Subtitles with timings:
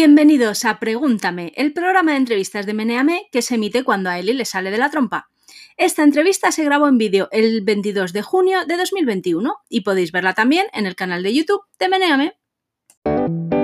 [0.00, 4.32] Bienvenidos a Pregúntame, el programa de entrevistas de Meneame que se emite cuando a Eli
[4.32, 5.28] le sale de la trompa.
[5.76, 10.34] Esta entrevista se grabó en vídeo el 22 de junio de 2021 y podéis verla
[10.34, 13.57] también en el canal de YouTube de Meneame.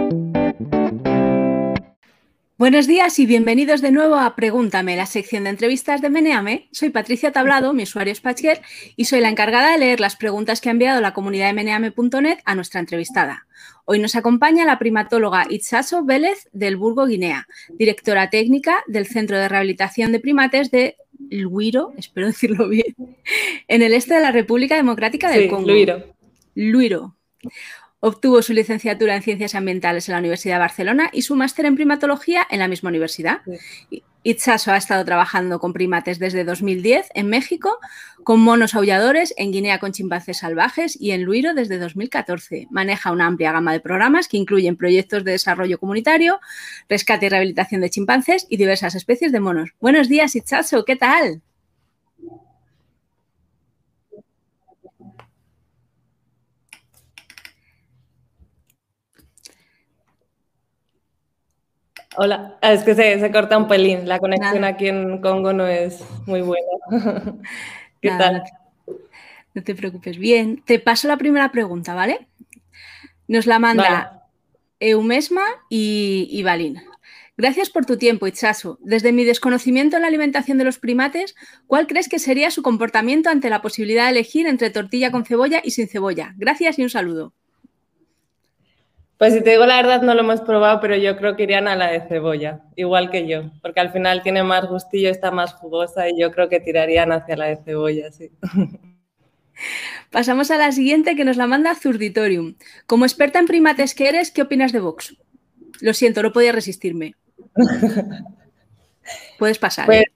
[2.57, 6.69] Buenos días y bienvenidos de nuevo a Pregúntame, la sección de entrevistas de Meneame.
[6.71, 8.63] Soy Patricia Tablado, mi usuario es Patchier,
[8.95, 12.39] y soy la encargada de leer las preguntas que ha enviado la comunidad de meneame.net
[12.45, 13.49] a nuestra entrevistada.
[13.87, 19.49] Hoy nos acompaña la primatóloga Itzaso Vélez del Burgo Guinea, directora técnica del Centro de
[19.49, 20.97] Rehabilitación de Primates de
[21.31, 22.95] Luiro, espero decirlo bien,
[23.67, 25.67] en el este de la República Democrática del sí, Congo.
[25.67, 26.05] Luiro.
[26.55, 27.17] Luiro.
[28.07, 31.75] Obtuvo su licenciatura en Ciencias Ambientales en la Universidad de Barcelona y su máster en
[31.75, 33.41] primatología en la misma universidad.
[33.91, 34.03] Sí.
[34.23, 37.79] Itzaso ha estado trabajando con primates desde 2010 en México,
[38.23, 42.69] con monos aulladores, en Guinea con chimpancés salvajes y en Luiro desde 2014.
[42.71, 46.41] Maneja una amplia gama de programas que incluyen proyectos de desarrollo comunitario,
[46.91, 49.71] rescate y rehabilitación de chimpancés y diversas especies de monos.
[49.81, 51.41] Buenos días, Itzaso, ¿qué tal?
[62.17, 64.09] Hola, Ah, es que se, se corta un pelín.
[64.09, 64.75] La conexión Nada.
[64.75, 66.67] aquí en Congo no es muy buena.
[68.01, 68.45] ¿Qué Nada, tal?
[69.55, 70.19] No te, preocupes.
[70.19, 72.27] Bien, te paso la primera pregunta, ¿vale?
[73.29, 74.21] Nos la manda Vale.
[74.81, 76.83] Eumesma y, y Balín.
[77.37, 78.79] Gracias por tu tiempo, Itzasu.
[78.81, 81.35] Desde mi desconocimiento en la alimentación de los primates,
[81.67, 85.61] ¿cuál crees que sería su comportamiento ante la posibilidad de elegir entre tortilla con cebolla
[85.65, 86.33] y sin cebolla?
[86.37, 87.33] Gracias y un saludo.
[89.19, 91.69] Pues si te digo la verdad, no lo hemos probado, pero yo creo que irían
[91.69, 95.55] a la de cebolla, igual que yo, porque al final tiene más gustillo, está más
[95.55, 98.31] jugosa y yo creo que tirarían hacia la de cebolla, sí.
[100.11, 102.57] Pasamos a la siguiente que nos la manda Zurditorium.
[102.87, 105.17] Como experta en primates que eres, ¿qué opinas de Vox?
[105.81, 107.15] Lo siento, no podía resistirme.
[109.39, 109.87] Puedes pasar.
[109.87, 110.13] Pues ¿eh?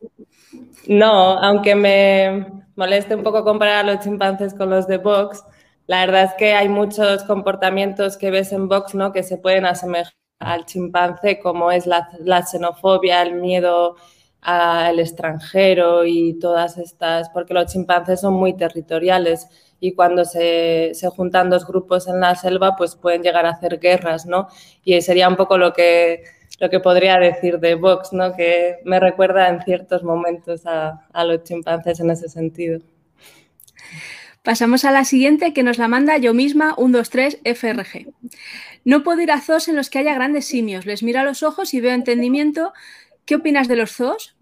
[0.88, 5.42] no, aunque me moleste un poco comparar a los chimpancés con los de box,
[5.88, 9.10] la verdad es que hay muchos comportamientos que ves en box, ¿no?
[9.12, 13.96] Que se pueden asemejar al chimpancé, como es la, la xenofobia, el miedo
[14.42, 19.48] al extranjero y todas estas, porque los chimpancés son muy territoriales
[19.80, 23.78] y cuando se, se, juntan dos grupos en la selva, pues pueden llegar a hacer
[23.80, 24.48] guerras, ¿no?
[24.84, 26.22] Y sería un poco lo que,
[26.60, 28.34] lo que podría decir de Vox, ¿no?
[28.34, 32.80] Que me recuerda en ciertos momentos a, a los chimpancés en ese sentido.
[34.48, 38.06] Pasamos a la siguiente que nos la manda yo misma, 123 FRG.
[38.82, 40.86] No puedo ir a zoos en los que haya grandes simios.
[40.86, 42.72] Les miro a los ojos y veo entendimiento.
[43.26, 44.38] ¿Qué opinas de los zoos?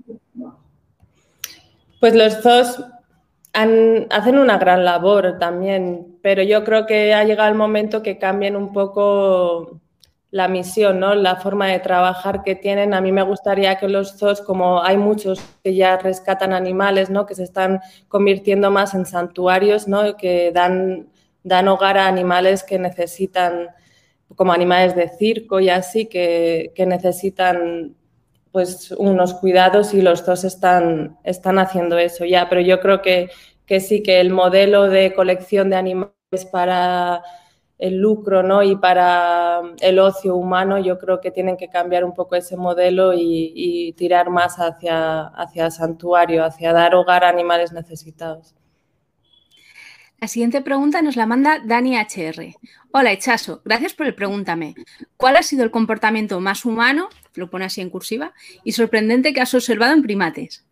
[1.99, 2.85] Pues los zoos
[3.53, 8.55] hacen una gran labor también, pero yo creo que ha llegado el momento que cambien
[8.55, 9.81] un poco
[10.31, 11.15] la misión, ¿no?
[11.15, 12.95] la forma de trabajar que tienen.
[12.95, 17.27] A mí me gustaría que los zoos, como hay muchos que ya rescatan animales, ¿no?
[17.27, 20.17] que se están convirtiendo más en santuarios, ¿no?
[20.17, 21.09] que dan,
[21.43, 23.69] dan hogar a animales que necesitan,
[24.35, 27.95] como animales de circo y así, que, que necesitan
[28.51, 33.29] pues unos cuidados y los dos están, están haciendo eso ya, pero yo creo que,
[33.67, 36.13] que sí, que el modelo de colección de animales
[36.51, 37.23] para
[37.79, 38.63] el lucro ¿no?
[38.63, 43.13] y para el ocio humano, yo creo que tienen que cambiar un poco ese modelo
[43.13, 48.55] y, y tirar más hacia, hacia santuario, hacia dar hogar a animales necesitados.
[50.19, 52.55] La siguiente pregunta nos la manda Dani HR.
[52.91, 54.75] Hola, Echaso, gracias por el pregúntame.
[55.19, 58.33] ¿Cuál ha sido el comportamiento más humano, lo pone así en cursiva,
[58.65, 60.65] y sorprendente que has observado en primates?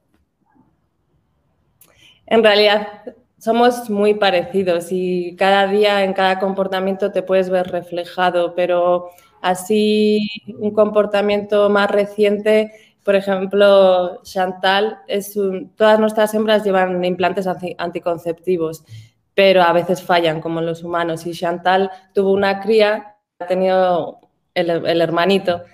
[2.27, 3.03] En realidad,
[3.45, 9.11] somos muy parecidos y cada día en cada comportamiento te puedes ver reflejado, pero
[9.43, 12.73] así un comportamiento más reciente,
[13.05, 17.47] por ejemplo, Chantal, es un, todas nuestras hembras llevan implantes
[17.77, 18.83] anticonceptivos,
[19.35, 21.27] pero a veces fallan como los humanos.
[21.27, 24.21] Y Chantal tuvo una cría, ha tenido
[24.55, 25.65] el, el hermanito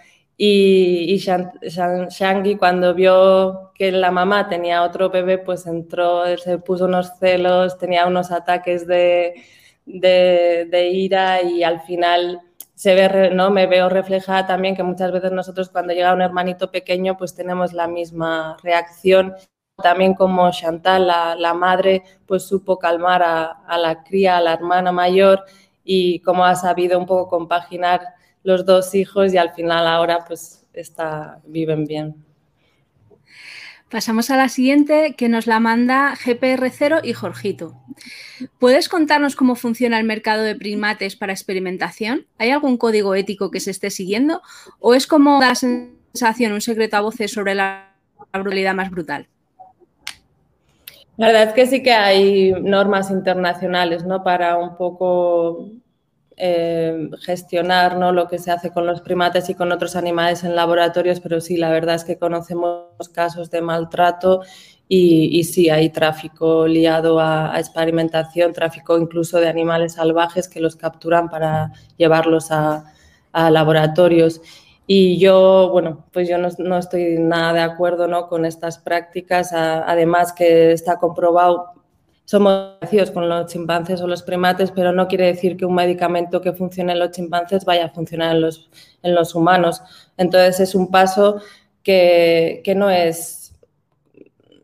[0.43, 7.13] y, y cuando vio que la mamá tenía otro bebé, pues entró, se puso unos
[7.19, 9.35] celos, tenía unos ataques de,
[9.85, 12.41] ira y al final
[12.75, 13.51] se ve, ¿no?
[13.51, 17.75] Me veo reflejada también que muchas veces nosotros cuando llega un hermanito pequeño pues tenemos
[17.75, 19.35] la misma reacción.
[19.83, 24.91] También como Chantal, la, madre, pues supo calmar a, a la cría, a la hermana
[24.91, 25.45] mayor
[25.85, 28.01] y cómo ha sabido un poco compaginar
[28.43, 32.15] los dos hijos y al final ahora pues está, viven bien.
[33.91, 37.75] Pasamos a la siguiente que nos la manda GPR0 y Jorgito.
[38.61, 42.27] ¿Puedes contarnos cómo funciona el mercado de primates para experimentación?
[42.39, 44.43] ¿Hay algún código ético que se esté siguiendo?
[44.79, 47.97] ¿O es como la sensación, un secreto a voces sobre la
[48.33, 49.27] brutalidad más brutal?
[51.17, 54.23] La verdad es que sí que hay normas internacionales ¿no?
[54.23, 55.69] para un poco
[56.43, 58.13] eh, gestionar ¿no?
[58.13, 61.59] lo que se hace con los primates y con otros animales en laboratorios, pero sí,
[61.59, 64.41] la verdad es que conocemos casos de maltrato
[64.89, 71.29] y, sí, hay tráfico liado a, experimentación, tráfico incluso de animales salvajes que los capturan
[71.29, 72.93] para llevarlos a,
[73.33, 74.41] laboratorios.
[74.87, 78.29] Y yo, bueno, pues yo no, estoy nada de acuerdo ¿no?
[78.29, 81.80] con estas prácticas, además que está comprobado
[82.31, 86.41] somos parecidos con los chimpancés o los primates, pero no quiere decir que un medicamento
[86.41, 88.71] que funcione en los chimpancés vaya a funcionar en los,
[89.03, 89.83] en los humanos.
[90.17, 91.41] Entonces es un paso
[91.83, 93.53] que, no es,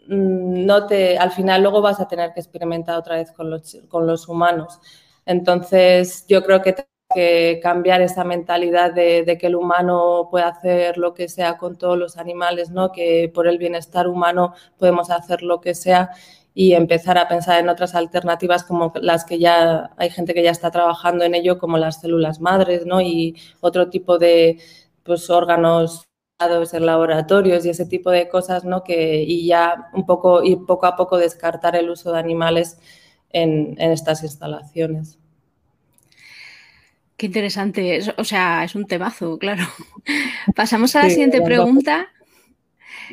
[0.07, 4.07] no te, al final luego vas a tener que experimentar otra vez con los, con
[4.07, 4.79] los humanos.
[5.25, 6.73] Entonces yo creo que
[7.15, 11.79] que cambiar esa mentalidad de, de, que el humano puede hacer lo que sea con
[11.79, 12.91] todos los animales, ¿no?
[12.91, 16.11] que por el bienestar humano podemos hacer lo que sea
[16.59, 20.51] y empezar a pensar en otras alternativas como las que ya hay gente que ya
[20.51, 23.03] está trabajando en ello, como las células madres, ¿no?
[23.03, 24.59] Y otro tipo de
[25.03, 26.07] pues, órganos
[26.39, 28.85] en laboratorios y ese tipo de cosas, ¿no?
[28.85, 32.79] Que, y ya un poco, y poco a poco descartar el uso de animales
[33.29, 35.19] en, estas instalaciones.
[37.19, 39.65] Qué interesante, o sea, es un temazo, claro.
[40.57, 42.09] Pasamos a la siguiente pregunta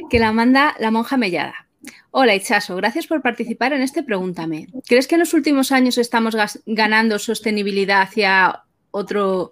[0.10, 1.62] que la manda la monja Mellada.
[2.15, 4.68] Hola Itchaso, gracias por participar en este Pregúntame.
[4.88, 6.38] ¿Crees que en los últimos años estamos
[6.68, 9.51] ganando sostenibilidad hacia, otro,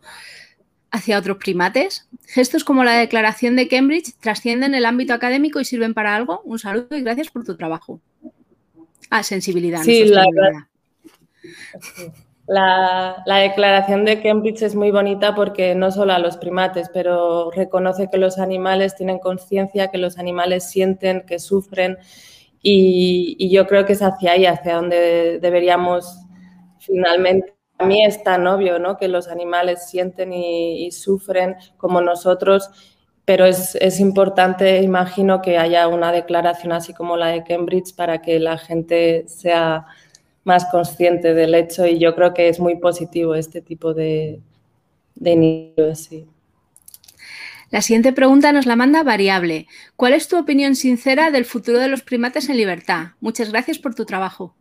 [0.92, 2.08] hacia otros primates?
[2.28, 6.42] ¿Gestos como la declaración de Cambridge trascienden el ámbito académico y sirven para algo?
[6.44, 8.00] Un saludo y gracias por tu trabajo.
[9.10, 9.82] Ah, sensibilidad.
[9.82, 10.24] Sí, la,
[12.46, 17.50] la, la, declaración de Cambridge es muy bonita porque no solo a los primates, pero
[17.50, 21.98] reconoce que los animales tienen conciencia, que los animales sienten, que sufren
[22.62, 26.26] y, yo creo que es hacia ahí, hacia donde deberíamos
[26.80, 27.56] finalmente.
[27.78, 28.98] A mí es tan obvio ¿no?
[28.98, 32.70] que los animales sienten y, sufren como nosotros,
[33.26, 38.22] pero es, es, importante, imagino, que haya una declaración así como la de Cambridge para
[38.22, 39.86] que la gente sea
[40.44, 44.42] más consciente del hecho y yo creo que es muy positivo este tipo de,
[45.16, 46.00] de iniciativas.
[46.00, 46.28] Sí.
[47.72, 49.66] La siguiente pregunta nos la manda Variable.
[49.96, 53.12] ¿Cuál es tu opinión sincera del futuro de los primates en libertad?
[53.22, 54.54] Muchas gracias por tu trabajo.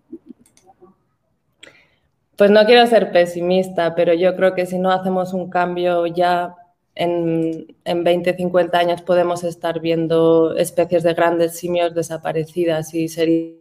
[2.37, 6.55] Pues no quiero ser pesimista, pero yo creo que si no hacemos un cambio ya
[6.95, 13.55] en, 20, 50 años podemos estar viendo especies de grandes simios desaparecidas y sería,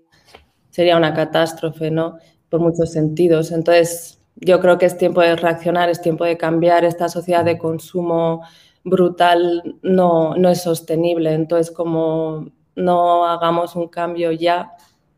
[0.69, 2.19] sería una catástrofe, ¿no?
[2.49, 3.51] Por muchos sentidos.
[3.51, 7.57] Entonces, yo creo que es tiempo de reaccionar, es tiempo de cambiar esta sociedad de
[7.57, 8.43] consumo
[8.83, 11.33] brutal no, no es sostenible.
[11.33, 14.71] Entonces, como no hagamos un cambio ya,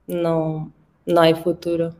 [0.07, 0.71] no,
[1.05, 1.95] no hay futuro.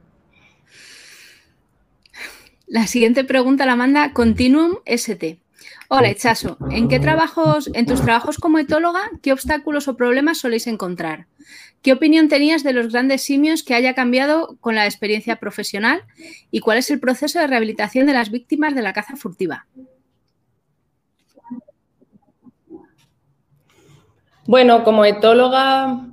[2.68, 5.42] La siguiente pregunta la manda Continuum ST.
[5.90, 6.58] Hola, Echaso.
[6.70, 11.28] ¿En qué trabajos, en tus trabajos como etóloga, qué obstáculos o problemas soléis encontrar?
[11.82, 16.04] ¿Qué opinión tenías de los grandes simios que haya cambiado con la experiencia profesional?
[16.50, 19.68] ¿Y cuál es el proceso de rehabilitación de las víctimas de la caza furtiva?
[24.52, 26.10] Bueno, como etóloga,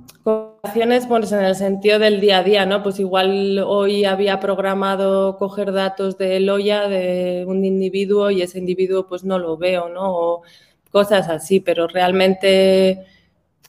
[0.63, 2.81] acciones pues en el sentido del día a día, ¿no?
[2.81, 9.07] Pues igual hoy había programado coger datos de Loya de un individuo y ese individuo
[9.07, 10.15] pues no lo veo, ¿no?
[10.15, 10.43] O
[10.89, 13.05] cosas así, pero realmente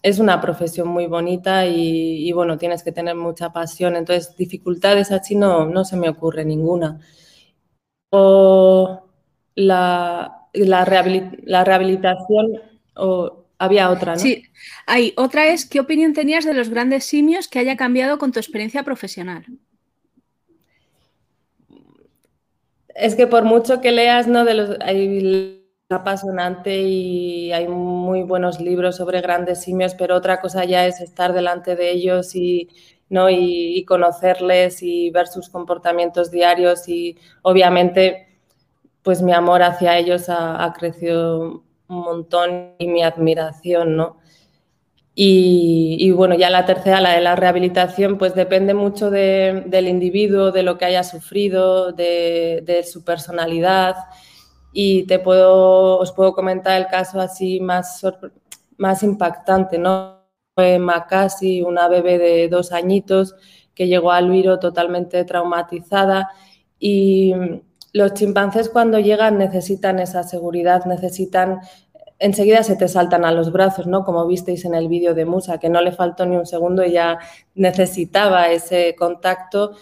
[0.05, 3.97] es una profesión muy bonita y, bueno, tienes que tener mucha pasión.
[3.97, 7.01] Entonces, dificultades así no, no se me ocurre ninguna.
[8.11, 9.03] O
[9.57, 10.85] la, la,
[11.45, 12.61] la rehabilitación
[12.95, 14.19] o había otra, ¿no?
[14.19, 14.45] Sí,
[14.87, 18.39] hay otra es, ¿qué opinión tenías de los grandes simios que haya cambiado con tu
[18.39, 19.45] experiencia profesional?
[22.95, 24.47] Es que por mucho que leas, ¿no?
[24.47, 30.65] De los, hay apasionante y hay muy buenos libros sobre grandes simios, pero otra cosa
[30.65, 32.69] ya es estar delante de ellos y,
[33.11, 33.29] ¿no?
[33.29, 38.27] y, conocerles y ver sus comportamientos diarios y obviamente
[39.03, 44.19] pues mi amor hacia ellos ha, ha crecido un montón y mi admiración, ¿no?
[45.15, 50.63] Y, bueno, ya la tercera, la de la rehabilitación, pues depende mucho del individuo, de
[50.63, 53.97] lo que haya sufrido, de, su personalidad.
[54.73, 58.01] Y te puedo, os puedo comentar el caso así más,
[58.79, 60.21] más impactante, ¿no?
[60.55, 63.35] fue Macasi, una bebé de dos añitos
[63.75, 66.31] que llegó al Viro totalmente traumatizada
[66.79, 67.35] y
[67.93, 71.61] los chimpancés cuando llegan necesitan esa seguridad, necesitan
[72.21, 74.05] enseguida se te saltan a los brazos, ¿no?
[74.05, 76.93] Como visteis en el vídeo de Musa, que no le faltó ni un segundo y
[76.93, 77.19] ya
[77.55, 79.73] necesitaba ese contacto.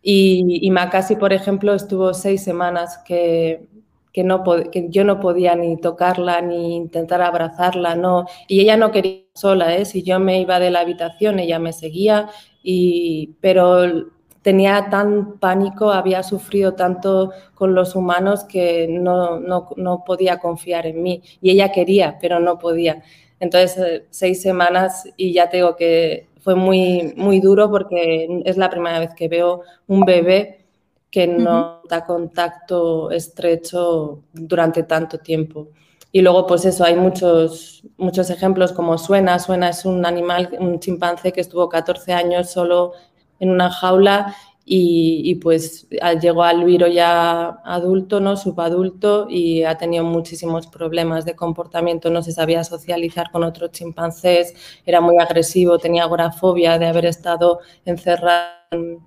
[0.00, 3.68] Y, y Macasi, por ejemplo, estuvo seis semanas que,
[4.12, 8.26] que, no, que yo no podía ni tocarla ni intentar abrazarla, no.
[8.48, 9.84] Y ella no quería sola, ¿eh?
[9.84, 12.28] Si yo me iba de la habitación, ella me seguía,
[12.62, 14.10] y, pero
[14.42, 20.86] tenía tan pánico, había sufrido tanto con los humanos que no, no, no, podía confiar
[20.86, 21.22] en mí.
[21.40, 23.02] Y ella quería, pero no podía.
[23.38, 28.70] Entonces, eh, seis semanas y ya tengo que fue muy, muy duro porque es la
[28.70, 30.64] primera vez que veo un bebé
[31.10, 35.68] que no da contacto estrecho durante tanto tiempo.
[36.12, 39.38] Y luego, pues eso, hay muchos, muchos ejemplos como Suena.
[39.38, 42.92] Suena es un animal, un chimpancé que estuvo 14 años solo
[43.40, 44.36] en una jaula
[44.72, 45.88] y, pues
[46.20, 48.36] llegó al viro ya adulto, ¿no?
[48.36, 54.54] subadulto y ha tenido muchísimos problemas de comportamiento, no se sabía socializar con otros chimpancés,
[54.86, 59.00] era muy agresivo, tenía agorafobia de haber estado encerrado en,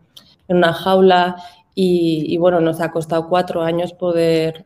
[0.49, 1.37] una jaula
[1.73, 4.65] y, bueno, nos ha costado cuatro años poder,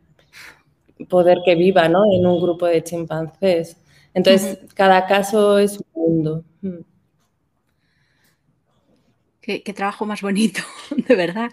[1.08, 2.02] poder que viva ¿no?
[2.12, 3.80] en un grupo de chimpancés.
[4.14, 6.44] Entonces, cada caso es un mundo.
[9.48, 10.60] Qué, trabajo más bonito,
[11.08, 11.52] de verdad.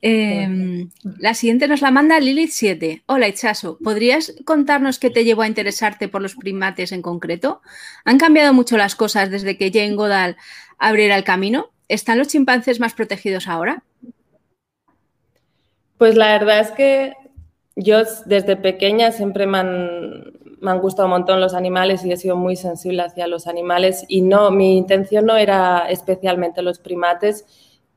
[0.00, 3.02] Em, la siguiente nos la manda Lilith7.
[3.06, 3.78] Hola, Itchaso.
[3.82, 7.62] ¿Podrías contarnos qué te llevó a interesarte por los primates en concreto?
[8.04, 10.36] ¿Han cambiado mucho las cosas desde que Jane Goodall
[10.78, 11.72] abriera el camino?
[11.88, 13.82] ¿Están los chimpancés más protegidos ahora?
[15.98, 17.12] Pues la verdad es que
[17.74, 20.35] yo desde pequeña siempre me han,
[20.66, 24.04] me han gustado un montón los animales y he sido muy sensible hacia los animales
[24.08, 27.46] y no, mi intención no era especialmente los primates,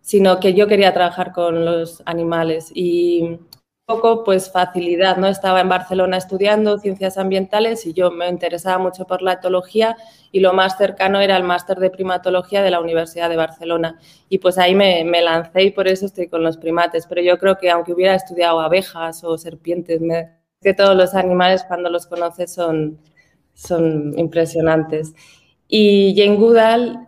[0.01, 3.39] sino que yo quería trabajar con los animales y
[3.85, 5.27] poco pues facilidad, ¿no?
[5.27, 9.97] Estaba en Barcelona estudiando ciencias ambientales y yo me interesaba mucho por la etología
[10.31, 13.99] y lo más cercano era el máster de primatología de la Universidad de Barcelona.
[14.29, 17.07] Y pues ahí me, me, lancé y por eso estoy con los primates.
[17.07, 21.63] Pero yo creo que aunque hubiera estudiado abejas o serpientes, me, que todos los animales
[21.63, 22.99] cuando los conoces son,
[23.53, 25.13] son impresionantes.
[25.67, 27.07] Y Jane Goodall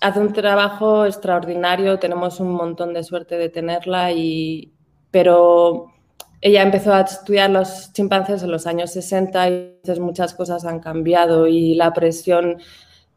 [0.00, 4.72] hace un trabajo extraordinario, tenemos un montón de suerte de tenerla, y,
[5.10, 5.92] pero
[6.40, 10.80] ella empezó a estudiar los chimpancés en los años 60 y entonces muchas cosas han
[10.80, 12.58] cambiado y la presión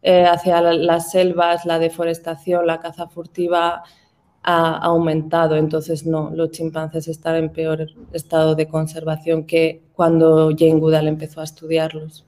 [0.02, 3.84] eh, hacia las selvas, la deforestación, la caza furtiva
[4.44, 5.56] ha aumentado.
[5.56, 11.42] Entonces, no, los chimpancés están en peor estado de conservación que cuando Jane Goodall empezó
[11.42, 12.26] a estudiarlos.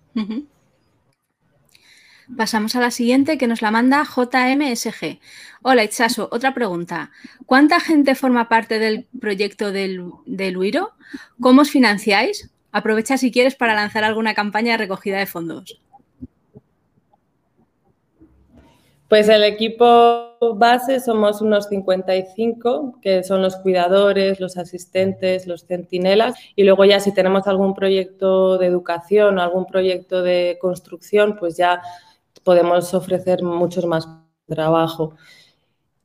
[2.36, 5.20] Pasamos a la siguiente que nos la manda JMSG.
[5.62, 7.12] Hola Itzaso, otra pregunta.
[7.46, 10.94] ¿Cuánta gente forma parte del proyecto del, del UIRO?
[11.40, 12.50] ¿Cómo os financiáis?
[12.72, 15.80] Aprovecha si quieres para lanzar alguna campaña de recogida de fondos.
[19.08, 26.36] Pues el equipo base somos unos 55, que son los cuidadores, los asistentes, los centinelas,
[26.56, 31.56] y luego ya si tenemos algún proyecto de educación o algún proyecto de construcción, pues
[31.56, 31.82] ya
[32.44, 34.08] podemos ofrecer muchos más
[34.48, 35.16] trabajo.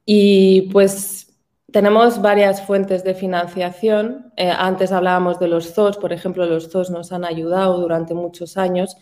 [0.05, 1.31] Y pues
[1.73, 4.33] tenemos varias fuentes de financiación.
[4.37, 8.57] Eh, antes hablábamos de los ZOS, por ejemplo, los ZOS nos han ayudado durante muchos
[8.57, 8.97] años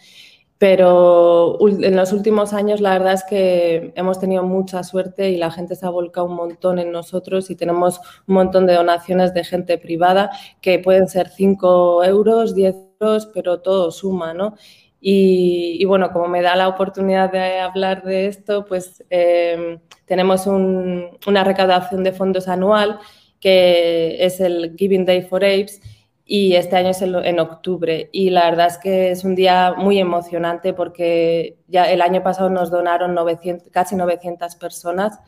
[0.59, 5.53] pero en los últimos años la verdad es que hemos tenido mucha suerte y la
[5.53, 9.45] gente se ha volcado un montón en nosotros y tenemos un montón de donaciones de
[9.45, 14.57] gente privada que pueden ser 5 euros, 10 euros, pero todo suma, ¿no?
[15.01, 21.45] Y, bueno, como me da la oportunidad de hablar de esto, pues em, tenemos una
[21.45, 22.99] recaudación de fondos anual
[23.41, 25.81] que es el Giving Day for Apes
[26.31, 28.11] y este año es en octubre.
[28.13, 32.51] Y la verdad es que es un día muy emocionante porque ya el año pasado
[32.51, 35.19] nos donaron 900, casi 900 personas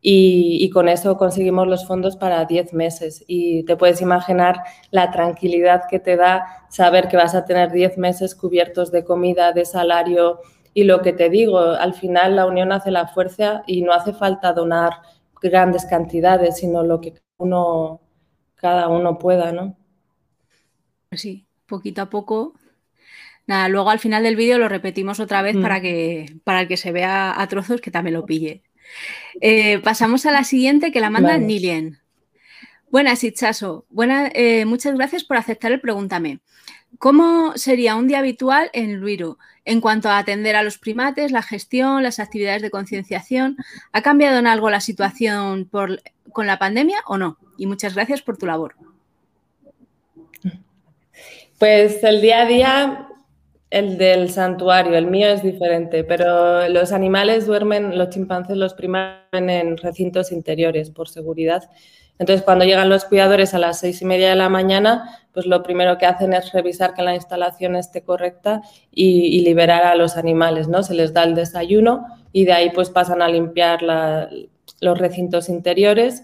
[0.00, 3.22] y, con eso conseguimos los fondos para 10 meses.
[3.26, 7.98] Y te puedes imaginar la tranquilidad que te da saber que vas a tener 10
[7.98, 10.40] meses cubiertos de comida, de salario.
[10.72, 14.14] Y lo que te digo, al final la unión hace la fuerza y no hace
[14.14, 14.92] falta donar
[15.42, 18.00] grandes cantidades, sino lo que uno,
[18.54, 19.76] cada uno pueda, ¿no?
[21.12, 22.54] Sí, poquito a poco.
[23.46, 25.82] Nada, luego al final del vídeo lo repetimos otra vez para, mm.
[25.82, 28.62] que, para el que se vea a trozos que también lo pille.
[29.40, 31.98] Eh, pasamos a la siguiente que la manda Nilien.
[32.90, 33.86] Buenas, Itchaso.
[33.88, 36.40] Buena, eh, muchas gracias por aceptar el Pregúntame.
[36.98, 41.42] ¿Cómo sería un día habitual en Luiro en cuanto a atender a los primates, la
[41.42, 43.56] gestión, las actividades de concienciación?
[43.92, 47.38] ¿Ha cambiado en algo la situación con la pandemia o no?
[47.58, 48.76] Y muchas gracias por tu labor.
[51.60, 53.08] Pues el día a día,
[53.68, 59.20] el del santuario, el mío es diferente, pero los animales duermen, los chimpancés, los primates,
[59.32, 61.68] en recintos interiores por seguridad.
[62.18, 65.62] Entonces, cuando llegan los cuidadores a las seis y media de la mañana, pues lo
[65.62, 70.66] primero que hacen es revisar que la instalación esté correcta y, liberar a los animales,
[70.66, 70.82] ¿no?
[70.82, 76.22] Se les da el desayuno y de ahí pues pasan a limpiar los recintos interiores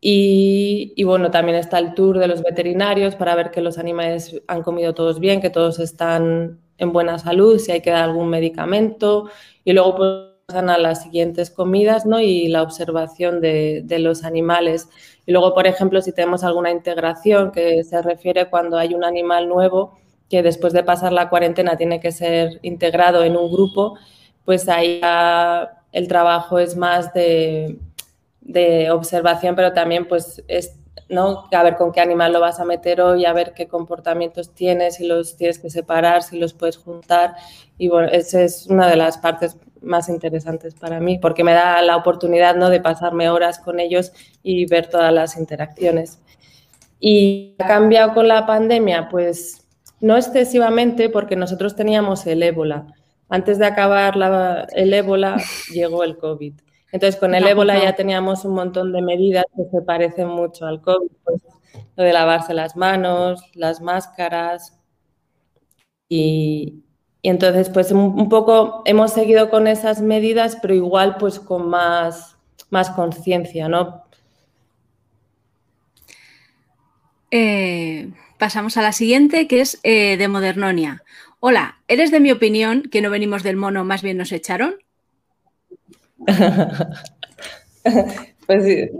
[0.00, 4.62] y, bueno, también está el tour de los veterinarios para ver que los animales han
[4.62, 9.28] comido todos bien, que todos están en buena salud, si hay que dar algún medicamento.
[9.62, 10.10] Y luego pues,
[10.46, 12.18] pasan a las siguientes comidas ¿no?
[12.18, 14.88] y la observación de, de, los animales.
[15.26, 19.48] Y luego, por ejemplo, si tenemos alguna integración que se refiere cuando hay un animal
[19.48, 19.98] nuevo
[20.30, 23.98] que después de pasar la cuarentena tiene que ser integrado en un grupo,
[24.44, 25.00] pues ahí
[25.92, 27.78] el trabajo es más de
[28.40, 30.80] de observación, pero también pues es
[31.10, 31.48] ¿no?
[31.50, 34.96] a ver con qué animal lo vas a meter hoy, a ver qué comportamientos tienes,
[34.96, 37.34] si los tienes que separar, si los puedes juntar.
[37.78, 41.82] Y bueno, esa es una de las partes más interesantes para mí, porque me da
[41.82, 42.70] la oportunidad ¿no?
[42.70, 46.20] de pasarme horas con ellos y ver todas las interacciones.
[47.00, 49.08] ¿Y ha cambiado con la pandemia?
[49.08, 49.66] Pues
[50.00, 52.86] no excesivamente, porque nosotros teníamos el ébola.
[53.28, 54.14] Antes de acabar
[54.74, 55.36] el ébola,
[55.72, 56.54] llegó el COVID.
[56.92, 60.80] Entonces, con el ébola ya teníamos un montón de medidas que se parecen mucho al
[60.80, 61.42] COVID, pues,
[61.96, 64.80] lo de lavarse las manos, las máscaras.
[66.08, 66.82] Y,
[67.22, 72.36] entonces, pues un, poco hemos seguido con esas medidas, pero igual pues con más,
[72.70, 74.04] más conciencia, ¿no?
[77.30, 81.04] Eh, pasamos a la siguiente, que es eh, de Modernonia.
[81.40, 84.76] Hola, ¿eres de mi opinión que no venimos del mono, más bien nos echaron?
[88.46, 88.90] pues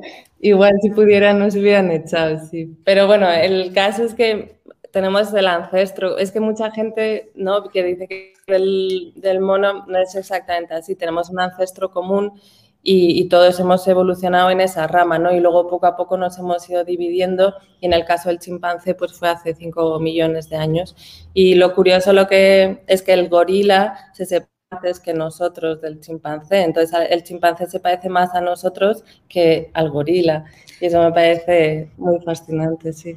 [0.40, 2.76] igual si pudieran nos hubieran echado, sí.
[2.84, 4.60] Pero bueno, el caso es que
[4.90, 6.18] tenemos el ancestro.
[6.18, 7.68] Es que mucha gente ¿no?
[7.68, 10.96] que dice que del, mono no es exactamente así.
[10.96, 12.40] Tenemos un ancestro común
[12.82, 15.34] y, todos hemos evolucionado en esa rama, ¿no?
[15.34, 18.94] Y luego poco a poco nos hemos ido dividiendo y en el caso del chimpancé
[18.94, 20.96] pues fue hace 5 millones de años.
[21.34, 25.98] Y lo curioso lo que es que el gorila se separa antes que nosotros del
[26.00, 26.62] chimpancé.
[26.62, 30.44] Entonces el chimpancé se parece más a nosotros que al gorila.
[30.80, 33.16] Y eso me parece muy fascinante, sí.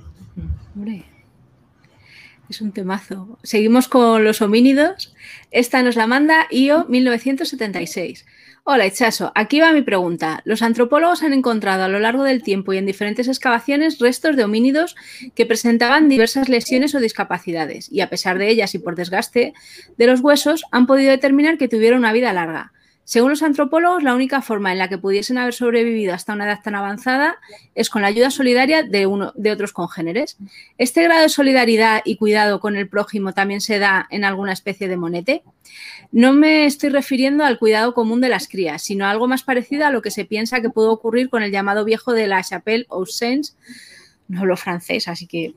[2.50, 3.40] Es un temazo.
[3.44, 5.14] Seguimos con los homínidos.
[5.52, 8.26] Esta nos la manda IO 1976.
[8.66, 9.32] Hola, Echaso.
[9.36, 10.42] Aquí va mi pregunta.
[10.46, 14.46] Los antropólogos han encontrado a lo largo del tiempo y en diferentes excavaciones restos de
[14.46, 14.96] homínidos
[15.36, 19.54] que presentaban diversas lesiones o discapacidades y a pesar de ellas y por desgaste
[19.98, 22.72] de los huesos han podido determinar que tuvieron una vida larga.
[23.06, 26.62] Según los antropólogos, la única forma en la que pudiesen haber sobrevivido hasta una edad
[26.64, 27.38] tan avanzada
[27.76, 30.38] es con la ayuda solidaria de, uno, de otros congéneres.
[30.78, 34.88] ¿Este grado de solidaridad y cuidado con el prójimo también se da en alguna especie
[34.88, 35.44] de monete?
[36.12, 39.92] No me estoy refiriendo al cuidado común de las crías, sino algo más parecido a
[39.92, 43.18] lo que se piensa que pudo ocurrir con el llamado viejo de la Chapelle aux
[43.18, 43.58] Saints,
[44.28, 45.54] no hablo francés, así que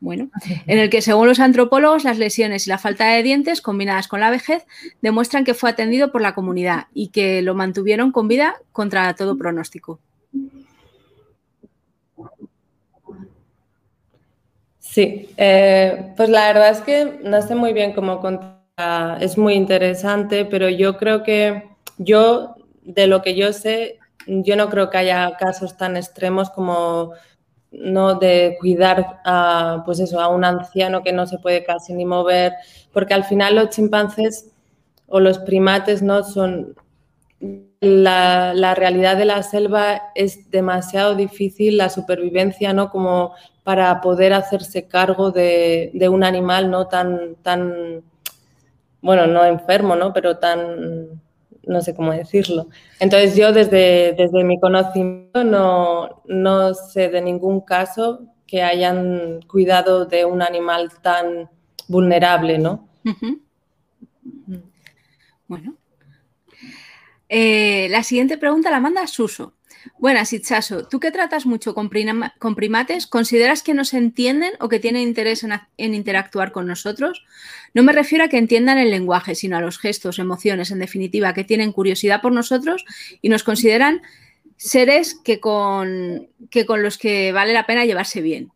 [0.00, 0.30] bueno,
[0.66, 4.20] en el que según los antropólogos las lesiones y la falta de dientes combinadas con
[4.20, 4.66] la vejez
[5.02, 9.36] demuestran que fue atendido por la comunidad y que lo mantuvieron con vida contra todo
[9.36, 10.00] pronóstico.
[14.94, 18.62] Sí, eh, pues la verdad es que no sé muy bien cómo contar,
[19.20, 21.68] es muy interesante, pero yo creo que
[21.98, 27.12] yo, de lo que yo sé, yo no creo que haya casos tan extremos como
[27.78, 28.14] ¿no?
[28.14, 32.52] de cuidar a, pues eso, a un anciano que no se puede casi ni mover,
[32.92, 34.50] porque al final los chimpancés
[35.06, 36.74] o los primates no son
[37.80, 42.90] la, realidad de la selva es demasiado difícil, la supervivencia, ¿no?
[42.90, 48.02] Como para poder hacerse cargo de, de, un animal no tan, tan,
[49.00, 50.12] bueno, no enfermo, ¿no?
[50.12, 51.22] Pero tan
[51.66, 52.68] no sé cómo decirlo.
[53.00, 60.06] Entonces yo desde, desde mi conocimiento no, no sé de ningún caso que hayan cuidado
[60.06, 61.48] de un animal tan
[61.88, 62.88] vulnerable, ¿no?
[65.46, 65.76] Bueno.
[67.28, 69.54] Eh, la siguiente pregunta la manda Suso.
[69.98, 70.86] Buenas, Itchaso.
[70.86, 75.94] Tú que tratas mucho con, primates, ¿consideras que nos entienden o que tienen interés en,
[75.94, 77.24] interactuar con nosotros?
[77.74, 81.34] No me refiero a que entiendan el lenguaje, sino a los gestos, emociones, en definitiva,
[81.34, 82.84] que tienen curiosidad por nosotros
[83.20, 84.02] y nos consideran
[84.56, 88.50] seres que con, que con los que vale la pena llevarse bien.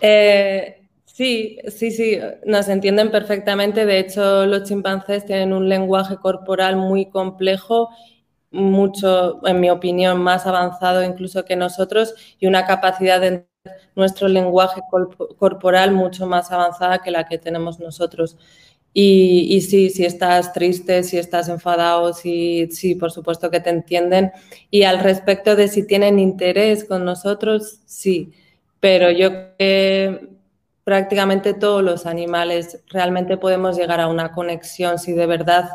[0.00, 3.84] Eh, sí, sí, sí, nos entienden perfectamente.
[3.86, 7.90] De hecho, los chimpancés tienen un lenguaje corporal muy complejo
[8.54, 13.46] mucho, en mi opinión, más avanzado incluso que nosotros y una capacidad de
[13.96, 14.80] nuestro lenguaje
[15.38, 18.36] corporal mucho más avanzada que la que tenemos nosotros.
[18.96, 24.30] Y, sí, si estás triste, si estás enfadado, sí, sí, por supuesto que te entienden.
[24.70, 28.32] Y al respecto de si tienen interés con nosotros, sí.
[28.78, 30.28] Pero yo creo que
[30.84, 35.70] prácticamente todos los animales realmente podemos llegar a una conexión si de verdad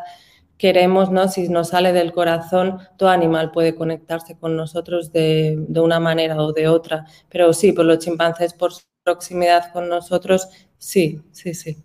[0.60, 1.28] queremos, ¿no?
[1.30, 6.54] Si nos sale del corazón, todo animal puede conectarse con nosotros de, una manera o
[6.54, 7.06] de otra.
[7.30, 11.78] Pero sí, por los chimpancés, por su proximidad con nosotros, sí, sí, sí.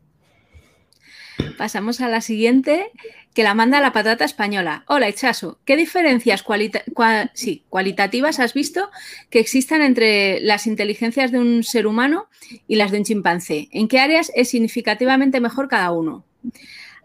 [1.56, 2.90] Pasamos a la siguiente,
[3.32, 4.84] que la manda la patata española.
[4.88, 5.60] Hola, Echaso.
[5.64, 8.90] ¿Qué diferencias cualitativas has visto
[9.30, 12.28] que existan entre las inteligencias de un ser humano
[12.66, 13.68] y las de un chimpancé?
[13.70, 16.24] ¿En qué áreas es significativamente mejor cada uno?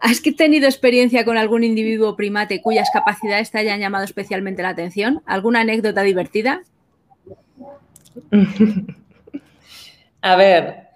[0.00, 5.22] ¿Has tenido experiencia con algún individuo primate cuyas capacidades te hayan llamado especialmente la atención?
[5.26, 6.62] ¿Alguna anécdota divertida?
[10.22, 10.88] A ver,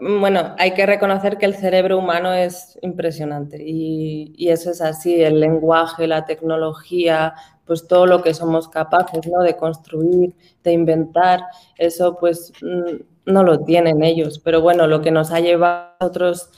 [0.00, 5.40] bueno, hay que reconocer que el cerebro humano es impresionante y, eso es así, el
[5.40, 9.42] lenguaje, la tecnología, pues todo lo que somos capaces ¿no?
[9.42, 11.40] de construir, de inventar,
[11.78, 15.96] eso pues mm, no lo tienen ellos, pero bueno, lo que nos ha llevado a
[16.00, 16.50] nosotros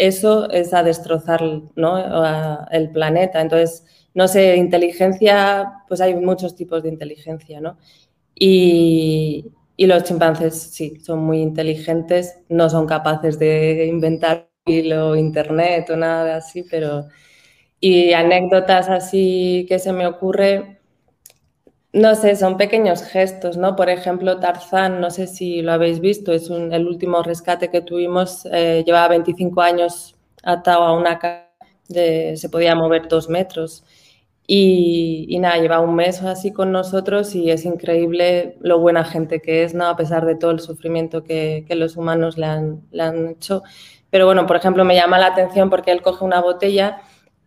[0.00, 3.42] eso es a destrozar el planeta.
[3.42, 3.84] Entonces,
[4.14, 7.76] no sé, inteligencia, pues hay muchos tipos de inteligencia, ¿no?
[8.34, 9.44] Y,
[9.76, 16.36] los chimpancés sí, son muy inteligentes, no son capaces de inventar lo internet o nada
[16.36, 17.06] así, pero...
[17.80, 20.79] Y anécdotas así que se me ocurre,
[21.92, 23.74] no sé, son pequeños gestos, ¿no?
[23.76, 28.46] Por ejemplo, Tarzán, no sé si lo habéis visto, es el último rescate que tuvimos,
[28.52, 31.48] eh, llevaba 25 años atado a una caja,
[31.88, 33.84] se podía mover dos metros.
[34.46, 39.62] Y, nada, lleva un mes así con nosotros y es increíble lo buena gente que
[39.64, 39.86] es, ¿no?
[39.86, 43.62] A pesar de todo el sufrimiento que, los humanos le han, le han hecho.
[44.10, 47.00] Pero bueno, por ejemplo, me llama la atención porque él coge una botella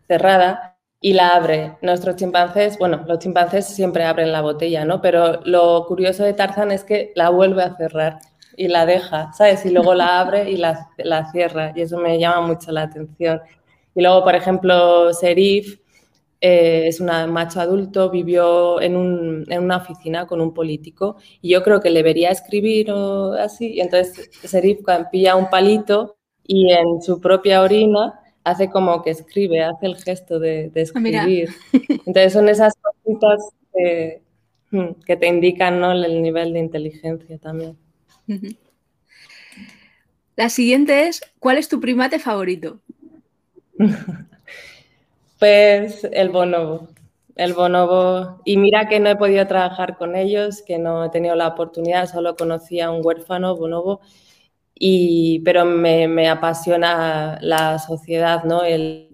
[0.07, 0.72] cerrada
[1.03, 1.73] y la abre.
[1.81, 5.01] Nuestros chimpancés, bueno, los chimpancés siempre abren la botella, ¿no?
[5.01, 8.19] Pero lo curioso de Tarzan es que la vuelve a cerrar
[8.55, 9.65] y la deja, ¿sabes?
[9.65, 13.41] Y luego la abre y la, la cierra y eso me llama mucho la atención.
[13.93, 15.77] Y luego, por ejemplo, Serif
[16.39, 21.49] eh, es un macho adulto, vivió en, un, en, una oficina con un político y
[21.49, 23.73] yo creo que le vería escribir o así.
[23.73, 24.79] Y entonces Serif
[25.11, 30.39] pilla un palito y en su propia orina hace como que escribe, hace el gesto
[30.39, 31.49] de, ah, escribir.
[32.05, 33.41] Entonces son esas cositas
[34.71, 35.91] mm, que, te indican ¿no?
[35.91, 37.77] el nivel de inteligencia también.
[40.35, 42.79] La siguiente es, ¿cuál es tu primate favorito?
[45.39, 46.89] pues el bonobo.
[47.35, 48.41] El bonobo.
[48.45, 52.09] Y mira que no he podido trabajar con ellos, que no he tenido la oportunidad,
[52.09, 54.01] solo conocía a un huérfano bonobo
[55.43, 58.63] pero me, apasiona la sociedad, ¿no?
[58.63, 59.09] El,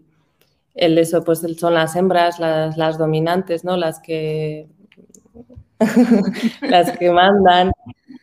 [0.75, 3.77] eso, pues son las hembras, las, dominantes, ¿no?
[3.77, 4.67] Las que,
[6.61, 7.71] las que mandan.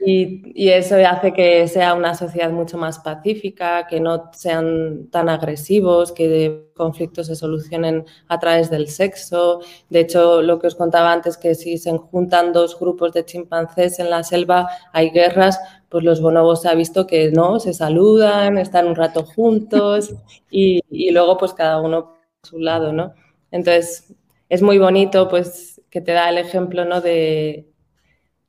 [0.07, 6.13] Y, eso hace que sea una sociedad mucho más pacífica, que no sean tan agresivos,
[6.13, 9.61] que conflictos se solucionen a través del sexo.
[9.91, 13.99] De hecho, lo que os contaba antes, que si se juntan dos grupos de chimpancés
[13.99, 15.59] en la selva, hay guerras,
[15.97, 20.15] pues los bonobos se ha visto que no, se saludan, están un rato juntos
[20.51, 23.15] y, y luego pues cada uno por su lado, ¿no?
[23.51, 24.15] Entonces,
[24.51, 27.01] es muy bonito pues que te da el ejemplo, ¿no?
[27.01, 27.71] De,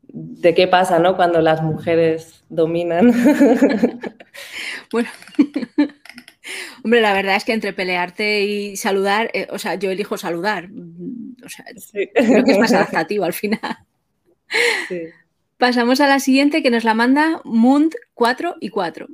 [0.10, 1.16] de qué pasa, ¿no?
[1.16, 3.14] Cuando las mujeres dominan.
[4.92, 5.08] bueno.
[6.84, 10.68] Hombre, la verdad es que entre pelearte y saludar, eh, o sea, yo elijo saludar.
[11.46, 11.64] O sea,
[12.14, 13.78] creo que es más adaptativo al final.
[14.90, 15.04] Sí.
[15.58, 19.08] Pasamos a la siguiente que nos la manda Mund 4 y 4.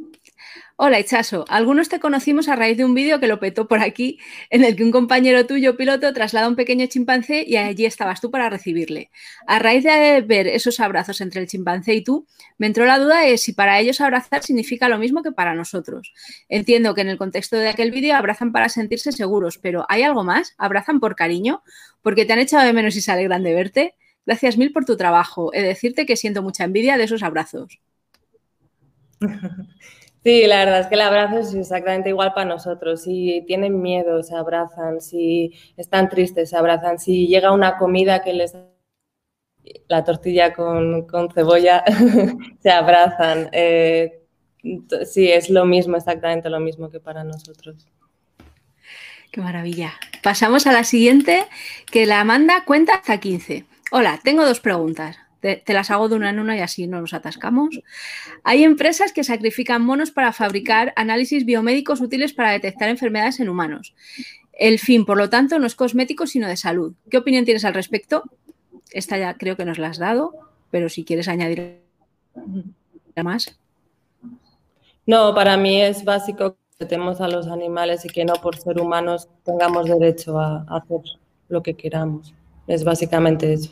[0.76, 1.46] Hola, Ichaso.
[1.48, 4.76] Algunos te conocimos a raíz de un vídeo que lo petó por aquí, en el
[4.76, 9.10] que un compañero tuyo, piloto, traslada un pequeño chimpancé y allí estabas tú para recibirle.
[9.48, 12.28] A raíz de ver esos abrazos entre el chimpancé y tú,
[12.58, 16.12] me entró la duda de si para ellos abrazar significa lo mismo que para nosotros.
[16.50, 20.26] Entiendo que en el contexto de aquel vídeo abrazan para sentirse seguros, pero ¿hay algo
[20.26, 20.56] más?
[20.58, 21.64] ¿Abrazan por cariño?
[22.02, 23.96] ¿Porque te han echado de menos y se alegran de verte?
[24.26, 25.54] Gracias mil por tu trabajo.
[25.54, 27.80] He de decirte que siento mucha envidia de esos abrazos.
[30.24, 33.02] Sí, la verdad es que el abrazo es exactamente igual para nosotros.
[33.02, 35.02] Si tienen miedo, se abrazan.
[35.02, 36.98] Si están tristes, se abrazan.
[36.98, 38.56] Si llega una comida que les
[39.88, 41.84] la tortilla con, cebolla,
[42.62, 43.50] se abrazan.
[43.52, 44.24] Eh,
[45.06, 47.88] sí, es lo mismo, exactamente lo mismo que para nosotros.
[49.32, 49.94] Qué maravilla.
[50.22, 51.46] Pasamos a la siguiente,
[51.92, 53.66] que la Amanda cuenta hasta 15.
[53.92, 55.18] Hola, tengo dos preguntas.
[55.40, 57.82] Te, las hago de una en una y así no nos atascamos.
[58.44, 63.94] Hay empresas que sacrifican monos para fabricar análisis biomédicos útiles para detectar enfermedades en humanos.
[64.54, 66.94] El fin, por lo tanto, no es cosmético, sino de salud.
[67.12, 68.24] ¿Qué opinión tienes al respecto?
[68.92, 70.34] Esta ya creo que nos la has dado,
[70.72, 71.82] pero si quieres añadir
[73.22, 73.60] más.
[75.06, 78.80] No, para mí es básico que tratemos a los animales y que no por ser
[78.80, 81.02] humanos tengamos derecho a hacer
[81.50, 82.34] lo que queramos.
[82.68, 83.72] Es básicamente eso.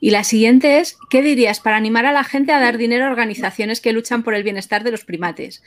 [0.00, 3.10] Y la siguiente es, ¿qué dirías para animar a la gente a dar dinero a
[3.10, 5.62] organizaciones que luchan por el bienestar de los primates?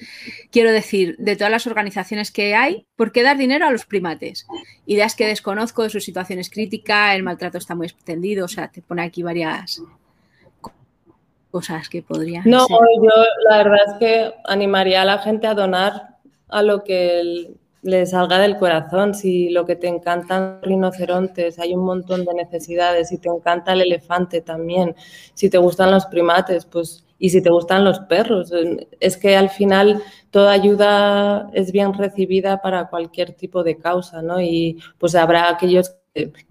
[0.52, 4.46] Quiero decir, de todas las organizaciones que hay, ¿por qué dar dinero a los primates?
[4.86, 8.68] Ideas que desconozco de su situación es crítica, el maltrato está muy extendido, o sea,
[8.68, 9.82] te pone aquí varias
[11.50, 12.44] cosas que podrían.
[12.46, 16.18] No, yo la verdad es que animaría a la gente a donar
[16.50, 19.14] a lo que el, le salga del corazón.
[19.14, 23.10] Si lo que te encantan rinocerontes, hay un montón de necesidades.
[23.10, 24.96] Si te encanta el elefante también.
[25.34, 28.52] Si te gustan los primates, pues y si te gustan los perros.
[29.00, 34.42] Es que al final toda ayuda es bien recibida para cualquier tipo de causa, ¿no?
[34.42, 35.96] Y pues habrá aquellos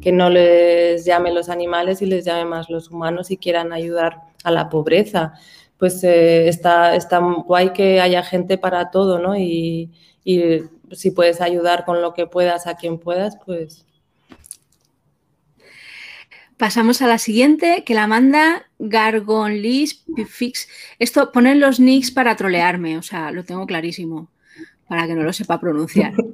[0.00, 4.20] que no les llamen los animales y les llamen más los humanos y quieran ayudar
[4.44, 5.34] a la pobreza.
[5.78, 9.36] Pues eh, está, está guay que haya gente para todo, ¿no?
[9.36, 9.90] Y,
[10.92, 13.86] si puedes ayudar con lo que puedas a quien puedas, pues...
[16.56, 20.68] Pasamos a la siguiente, que la manda Gargonlis Pifix.
[20.98, 24.30] Esto, ponen los nicks para trolearme, o sea, lo tengo clarísimo,
[24.88, 26.14] para que no lo sepa pronunciar.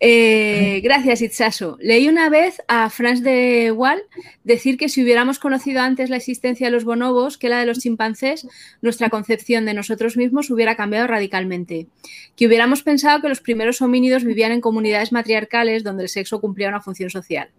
[0.00, 1.76] Eh, gracias, Itzaso.
[1.80, 4.02] Leí una vez a Franz de Waal
[4.44, 7.80] decir que si hubiéramos conocido antes la existencia de los bonobos que la de los
[7.80, 8.46] chimpancés,
[8.80, 11.88] nuestra concepción de nosotros mismos hubiera cambiado radicalmente.
[12.36, 16.68] Que hubiéramos pensado que los primeros homínidos vivían en comunidades matriarcales donde el sexo cumplía
[16.68, 17.50] una función social.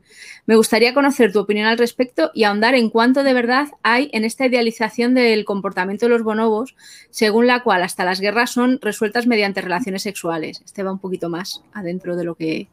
[0.46, 4.24] Me gustaría conocer tu opinión al respecto y ahondar en cuánto de verdad hay en
[4.24, 6.76] esta idealización del comportamiento de los bonobos,
[7.10, 10.62] según la cual hasta las guerras son resueltas mediante relaciones sexuales.
[10.64, 12.68] Este va un poquito más adentro de lo que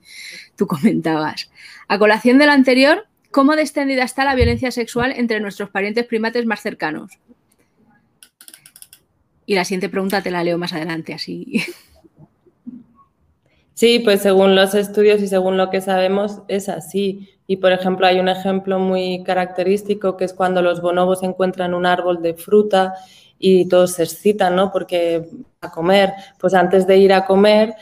[0.57, 1.51] tú comentabas.
[1.89, 6.47] A colación de lo anterior, ¿cómo descendida está la violencia sexual entre nuestros parientes primates
[6.47, 7.13] más cercanos?
[9.47, 11.63] Y la siguiente pregunta te la leo más adelante, así.
[13.77, 17.29] Sí, pues según los estudios y según lo que sabemos es así.
[17.47, 21.85] Y por ejemplo, hay un ejemplo muy característico que es cuando los bonobos encuentran un
[21.85, 22.95] árbol de fruta
[23.39, 24.73] y todos se excitan, ¿no?
[24.73, 25.29] Porque
[25.61, 27.75] a comer, pues antes de ir a comer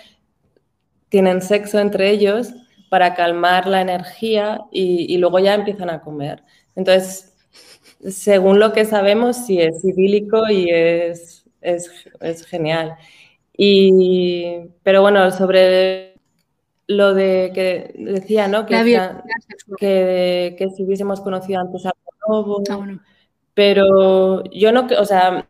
[1.14, 2.52] tienen sexo entre ellos
[2.88, 6.42] para calmar la energía y, luego ya empiezan a comer.
[6.74, 7.36] Entonces,
[8.08, 11.88] según lo que sabemos, sí es idílico y es, es,
[12.20, 12.96] es genial.
[13.56, 16.16] Y, pero bueno, sobre
[16.88, 18.66] lo de que decía, ¿no?
[18.66, 18.74] Que,
[19.78, 21.92] que, si hubiésemos conocido antes a
[22.26, 22.88] Bonobo, ah,
[23.54, 25.48] pero yo no, o sea,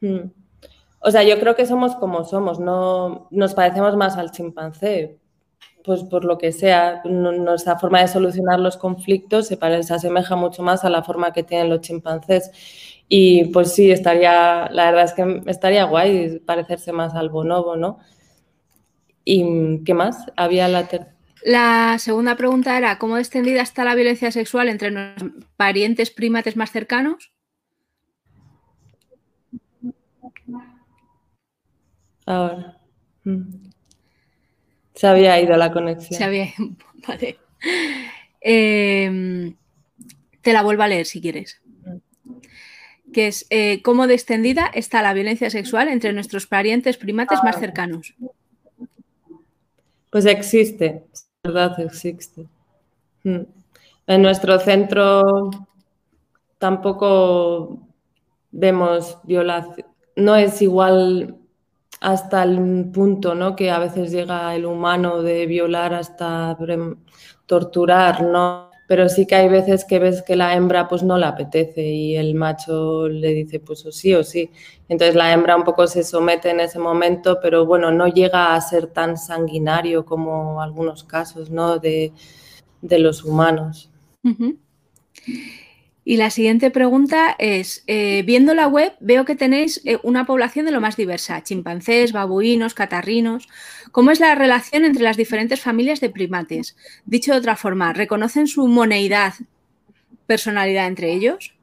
[0.00, 0.37] hmm,
[1.00, 5.18] o sea, yo creo que somos como somos, no nos parecemos más al chimpancé,
[5.84, 10.36] pues por lo que sea, nuestra forma de solucionar los conflictos se, parece, se asemeja
[10.36, 12.50] mucho más a la forma que tienen los chimpancés.
[13.08, 18.00] Y pues sí, estaría, la verdad es que estaría guay parecerse más al bonobo, ¿no?
[19.24, 20.26] ¿Y qué más?
[20.36, 20.88] Había la
[21.42, 26.70] La segunda pregunta era, ¿cómo extendida está la violencia sexual entre nuestros parientes primates más
[26.70, 27.32] cercanos?
[32.28, 32.78] Ahora.
[33.24, 33.70] Mm.
[34.94, 36.18] Se había ido la conexión.
[36.18, 36.48] Se había
[37.08, 37.38] Vale.
[38.40, 39.56] Em,
[40.42, 41.60] te la vuelvo a leer si quieres
[43.10, 48.14] que es eh, cómo descendida está la violencia sexual entre nuestros parientes primates más cercanos.
[50.10, 51.04] Pues existe,
[51.42, 52.44] verdad, existe.
[53.24, 53.44] Hmm.
[54.06, 55.50] En nuestro centro
[56.58, 57.80] tampoco
[58.50, 59.86] vemos violación.
[60.14, 61.38] No es igual
[62.00, 63.56] hasta el punto ¿no?
[63.56, 66.56] que a veces llega el humano de violar hasta
[67.46, 68.68] torturar, ¿no?
[68.88, 72.16] pero sí que hay veces que ves que la hembra pues no le apetece y
[72.16, 74.50] el macho le dice pues o sí o sí.
[74.88, 78.60] Entonces la hembra un poco se somete en ese momento, pero bueno, no llega a
[78.62, 81.78] ser tan sanguinario como algunos casos ¿no?
[81.78, 82.14] de,
[82.80, 83.90] los humanos.
[86.08, 90.64] Y la siguiente pregunta es, eh, viendo la web veo que tenéis eh, una población
[90.64, 93.46] de lo más diversa, chimpancés, babuinos, catarrinos.
[93.92, 96.78] ¿Cómo es la relación entre las diferentes familias de primates?
[97.04, 99.34] Dicho de otra forma, ¿reconocen su moneidad,
[100.26, 101.57] personalidad entre ellos?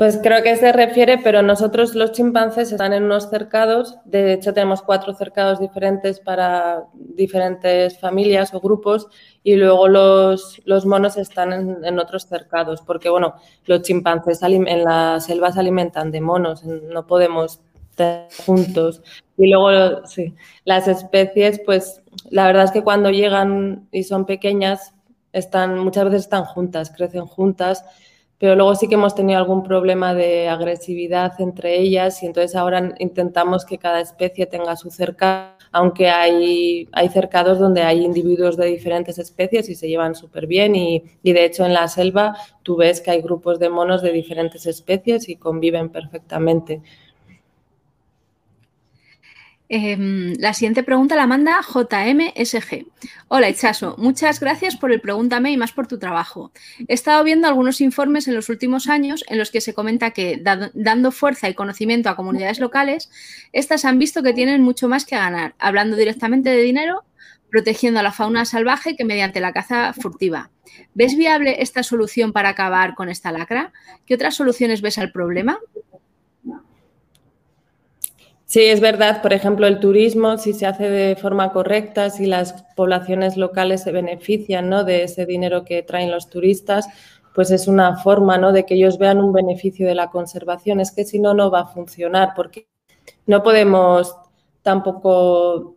[0.00, 4.54] Pues creo que se refiere, pero nosotros los chimpancés están en unos cercados, de hecho
[4.54, 9.08] tenemos cuatro cercados diferentes para diferentes familias o grupos
[9.44, 11.52] y luego los, los monos están
[11.84, 13.34] en, otros cercados, porque bueno,
[13.66, 17.60] los chimpancés en la selva se alimentan de monos, no podemos
[17.90, 19.02] estar juntos.
[19.36, 20.34] Y luego, sí,
[20.64, 24.94] las especies, pues la verdad es que cuando llegan y son pequeñas,
[25.34, 27.84] están, muchas veces están juntas, crecen juntas
[28.40, 32.94] pero luego sí que hemos tenido algún problema de agresividad entre ellas y entonces ahora
[32.98, 38.66] intentamos que cada especie tenga su cercado, aunque hay, hay cercados donde hay individuos de
[38.66, 42.76] diferentes especies y se llevan súper bien y, y de hecho en la selva tú
[42.76, 46.80] ves que hay grupos de monos de diferentes especies y conviven perfectamente.
[49.72, 52.86] Em, la siguiente pregunta la manda JMSG.
[53.28, 53.94] Hola, Ichaso.
[53.98, 56.50] Muchas gracias por el Pregúntame y más por tu trabajo.
[56.88, 60.42] He estado viendo algunos informes en los últimos años en los que se comenta que,
[60.74, 63.10] dando fuerza y conocimiento a comunidades locales,
[63.52, 67.04] estas han visto que tienen mucho más que ganar, hablando directamente de dinero,
[67.48, 70.50] protegiendo a la fauna salvaje que mediante la caza furtiva.
[70.94, 73.72] ¿Ves viable esta solución para acabar con esta lacra?
[74.04, 75.60] ¿Qué otras soluciones ves al problema?
[78.50, 82.64] Sí, es verdad, por ejemplo, el turismo, si se hace de forma correcta, si las
[82.74, 84.82] poblaciones locales se benefician ¿no?
[84.82, 86.88] de ese dinero que traen los turistas,
[87.32, 88.50] pues es una forma ¿no?
[88.50, 90.80] de que ellos vean un beneficio de la conservación.
[90.80, 92.66] Es que si no, no va a funcionar, porque
[93.24, 94.16] no podemos
[94.62, 95.76] tampoco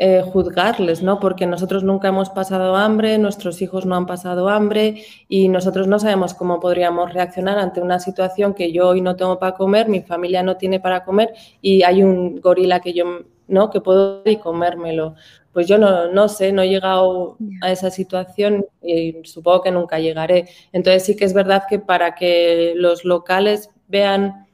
[0.00, 1.18] eh, juzgarles, ¿no?
[1.18, 5.98] Porque nosotros nunca hemos pasado hambre, nuestros hijos no han pasado hambre y nosotros no
[5.98, 10.00] sabemos cómo podríamos reaccionar ante una situación que yo hoy no tengo para comer, mi
[10.02, 13.70] familia no tiene para comer y hay un gorila que yo, ¿no?
[13.70, 15.16] Que puedo y comérmelo.
[15.52, 19.98] Pues yo no, no sé, no he llegado a esa situación y supongo que nunca
[19.98, 20.48] llegaré.
[20.70, 24.46] Entonces sí que es verdad que para que los locales vean,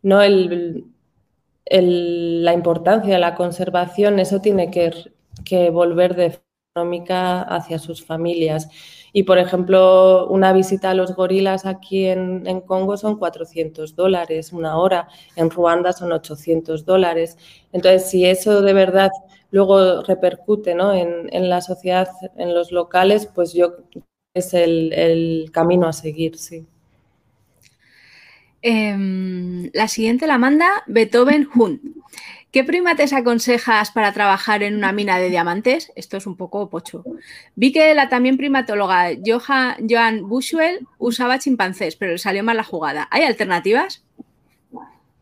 [0.00, 0.22] ¿no?
[0.22, 0.86] El,
[1.70, 6.38] la importancia de la conservación, eso tiene que, volver de
[6.74, 8.68] económica hacia sus familias.
[9.12, 14.76] Y, por ejemplo, una visita a los gorilas aquí en, Congo son 400 dólares una
[14.78, 17.38] hora, en Ruanda son 800 dólares.
[17.72, 19.10] Entonces, si eso de verdad
[19.50, 23.76] luego repercute en, la sociedad, en los locales, pues yo
[24.34, 26.66] es el, el camino a seguir, sí.
[28.68, 31.80] Em, la siguiente la manda Beethoven Hunt.
[32.50, 35.92] ¿Qué primates aconsejas para trabajar en una mina de diamantes?
[35.94, 37.04] Esto es un poco pocho.
[37.54, 43.06] Vi que la también primatóloga Johan Bushwell usaba chimpancés, pero le salió mal la jugada.
[43.12, 44.02] ¿Hay alternativas?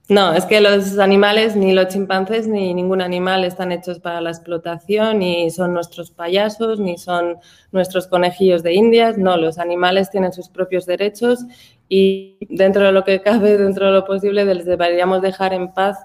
[0.09, 4.30] No, es que los animales, ni los chimpancés ni ningún animal están hechos para la
[4.30, 7.37] explotación, ni son nuestros payasos, ni son
[7.72, 9.16] nuestros conejillos de indias.
[9.16, 11.46] No, los animales tienen sus propios derechos
[11.88, 15.98] y dentro de lo que cabe, dentro de lo posible, les deberíamos dejar en paz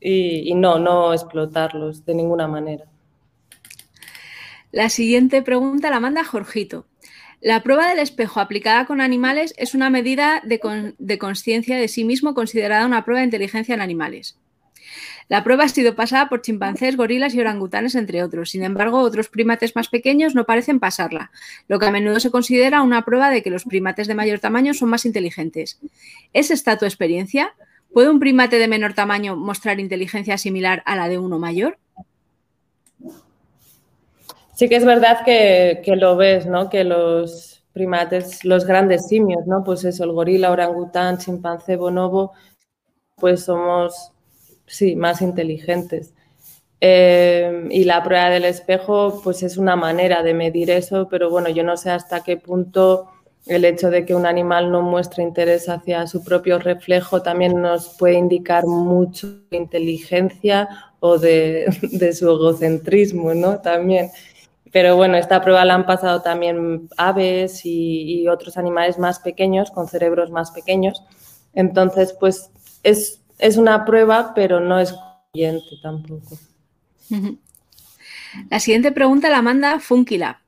[0.00, 2.86] y, no, no explotarlos de ninguna manera.
[4.72, 6.86] La siguiente pregunta la manda Jorgito.
[7.40, 12.34] La prueba del espejo aplicada con animales es una medida de, conciencia de sí mismo
[12.34, 14.38] considerada una prueba de inteligencia en animales.
[15.30, 18.50] La prueba ha sido pasada por chimpancés, gorilas y orangutanes, entre otros.
[18.50, 21.30] Sin embargo, otros primates más pequeños no parecen pasarla,
[21.68, 24.74] lo que a menudo se considera una prueba de que los primates de mayor tamaño
[24.74, 25.78] son más inteligentes.
[26.32, 27.54] ¿Es esta tu experiencia?
[27.92, 31.78] ¿Puede un primate de menor tamaño mostrar inteligencia similar a la de uno mayor?
[34.56, 36.68] Sí que es verdad que, lo ves, ¿no?
[36.68, 39.62] Que los primates, los grandes simios, ¿no?
[39.62, 42.32] Pues eso, el gorila, orangután, chimpancé, bonobo,
[43.14, 44.09] pues somos,
[44.70, 46.14] sí, más inteligentes.
[46.80, 51.50] Eh, y la prueba del espejo, pues es una manera de medir eso, pero bueno,
[51.50, 53.10] yo no sé hasta qué punto
[53.46, 57.88] el hecho de que un animal no muestre interés hacia su propio reflejo también nos
[57.98, 60.68] puede indicar mucho de inteligencia
[61.00, 63.60] o de, de su egocentrismo, ¿no?
[63.60, 64.10] También.
[64.72, 69.88] Pero bueno, esta prueba la han pasado también aves y, otros animales más pequeños, con
[69.88, 71.02] cerebros más pequeños.
[71.54, 72.50] Entonces, pues
[72.84, 73.19] es,
[73.56, 76.38] una prueba, pero no es concluyente tampoco.
[78.48, 80.40] La siguiente pregunta la manda Funkila.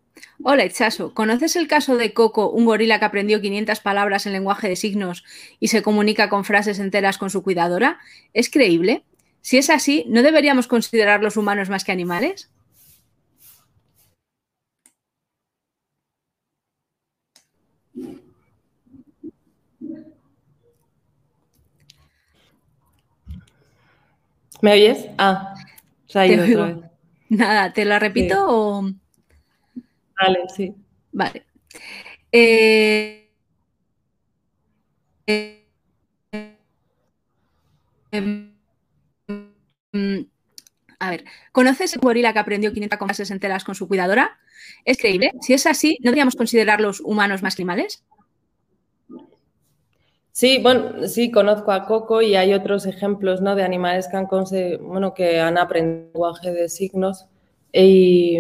[0.45, 1.15] Hola, Itchaso.
[1.15, 5.25] ¿Conoces el caso de Coco, un gorila que aprendió 500 palabras en lenguaje de signos
[5.59, 7.99] y se comunica con frases enteras con su cuidadora?
[8.35, 9.03] ¿Es creíble?
[9.41, 12.52] Si es así, ¿no deberíamos considerar los humanos más que animales?
[24.63, 25.09] ¿Me oyes?
[25.19, 25.55] Ah,
[26.07, 26.77] se ha ido otra vez.
[27.29, 28.91] Nada, ¿te la repito o...?
[30.17, 30.75] Vale, sí.
[31.11, 31.45] Vale.
[32.31, 33.29] Eh,
[38.13, 38.53] em,
[41.01, 44.39] a ver, ¿conoces el gorila que aprendió 500 frases enteras con su cuidadora?
[44.85, 45.33] ¿Es creíble?
[45.41, 48.05] Si es así, ¿no deberíamos considerarlos humanos más que animales?
[50.33, 53.55] Sí, bueno, sí, conozco a Coco y hay otros ejemplos ¿no?
[53.55, 54.29] de animales que han,
[54.81, 57.27] bueno, que han aprendido lenguaje de signos
[57.71, 58.39] y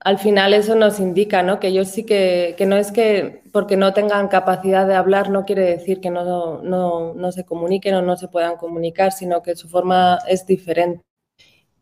[0.00, 1.58] al final eso nos indica ¿no?
[1.60, 5.46] que ellos sí que, que no es que porque no tengan capacidad de hablar no
[5.46, 9.56] quiere decir que no, no, no se comuniquen o no se puedan comunicar, sino que
[9.56, 11.02] su forma es diferente.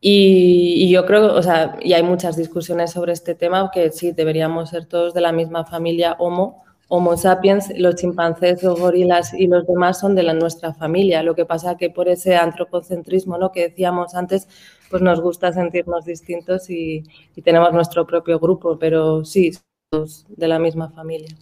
[0.01, 4.13] Y, y, yo creo, o sea, y hay muchas discusiones sobre este tema, que sí,
[4.13, 6.65] deberíamos ser todos de la misma familia Homo,
[6.95, 11.23] Homo sapiens, los chimpancés, los gorilas y los demás son de la, nuestra familia.
[11.23, 13.51] Lo que pasa que por ese antropocentrismo ¿no?
[13.51, 14.47] que decíamos antes,
[14.91, 17.03] pues nos gusta sentirnos distintos y,
[17.43, 19.53] tenemos nuestro propio grupo, pero sí,
[19.91, 21.35] somos de la misma familia.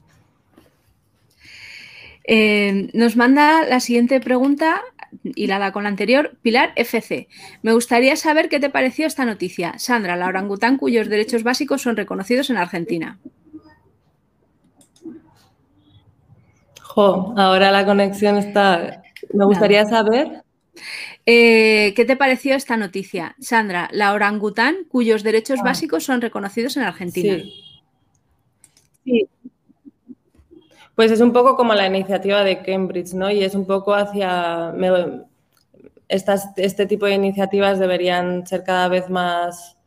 [2.23, 4.81] Eh, nos manda la siguiente pregunta,
[5.35, 7.27] hilada con la anterior, Pilar FC.
[7.63, 9.77] Me gustaría saber qué te pareció esta noticia.
[9.81, 13.19] Sandra, la orangután cuyos derechos básicos son reconocidos en Argentina.
[17.01, 19.03] Jo, ahora la conexión está.
[19.33, 20.43] Me gustaría saber.
[21.25, 23.37] Eh, ¿Qué te pareció esta noticia?
[23.41, 25.65] Sandra, la orangután cuyos derechos ah.
[25.65, 27.39] básicos son reconocidos en Argentina.
[27.43, 27.55] Sí.
[29.05, 29.29] sí.
[30.95, 33.31] Pues es un poco como la iniciativa de Cambridge, ¿no?
[33.31, 34.71] Y es un poco hacia.
[34.77, 34.91] Me,
[36.07, 39.79] estas, este tipo de iniciativas deberían ser cada vez más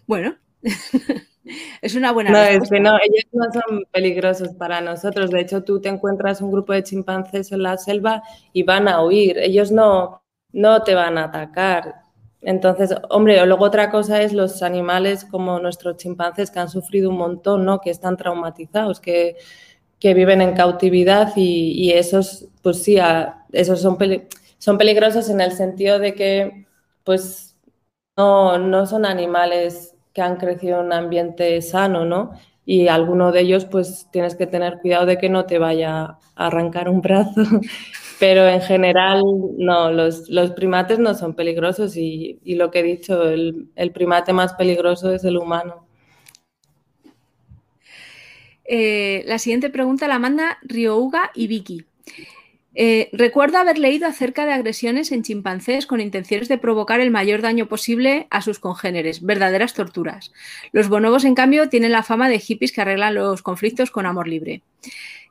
[0.07, 0.35] bueno,
[1.83, 2.65] es una buena No, respuesta.
[2.65, 5.31] es que no, ellos no son peligrosos para nosotros.
[5.31, 8.23] De hecho, tú te encuentras un grupo de chimpancés en la selva
[8.53, 9.39] y van a huir.
[9.39, 10.23] Ellos no,
[10.53, 12.02] no te van a atacar.
[12.43, 17.17] Entonces, hombre, luego otra cosa es los animales como nuestros chimpancés que han sufrido un
[17.17, 17.81] montón, ¿no?
[17.81, 19.37] Que están traumatizados, que,
[20.01, 22.99] que viven en cautividad y, esos, pues sí,
[23.53, 23.97] esos son,
[24.59, 26.67] son peligrosos en el sentido de que,
[27.05, 27.57] pues,
[28.17, 32.33] no, no son animales que han crecido en un ambiente sano, ¿no?
[32.67, 36.19] Y alguno de ellos, pues, tienes que tener cuidado de que no te vaya a
[36.35, 37.43] arrancar un brazo
[38.23, 39.21] pero en general
[39.59, 44.33] no, los, los, primates no son peligrosos y, lo que he dicho, el, el, primate
[44.33, 45.89] más peligroso es el humano.
[48.65, 51.85] Eh, la siguiente pregunta la manda Ryouga y Vicky.
[52.77, 57.43] Eh, recuerdo haber leído acerca de agresiones en chimpancés con intenciones de provocar el mayor
[57.43, 60.33] daño posible a sus congéneres, verdaderas torturas.
[60.71, 64.29] Los bonobos, en cambio, tienen la fama de hippies que arreglan los conflictos con amor
[64.29, 64.63] libre.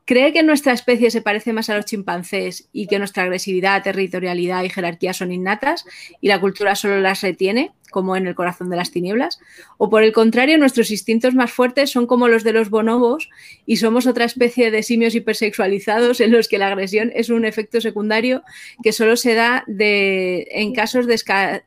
[0.05, 4.63] ¿Cree que nuestra especie se parece más a los chimpancés y que nuestra agresividad, territorialidad
[4.63, 5.85] y jerarquía son innatas
[6.19, 9.39] y la cultura solo las retiene, como en el corazón de las tinieblas?
[9.77, 13.29] ¿O por el contrario, nuestros instintos más fuertes son como los de los bonobos
[13.65, 17.79] y somos otra especie de simios hipersexualizados en los que la agresión es un efecto
[17.79, 18.43] secundario
[18.83, 21.61] que solo se da en, casos de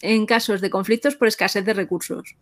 [0.00, 2.36] en casos de conflictos por escasez de recursos?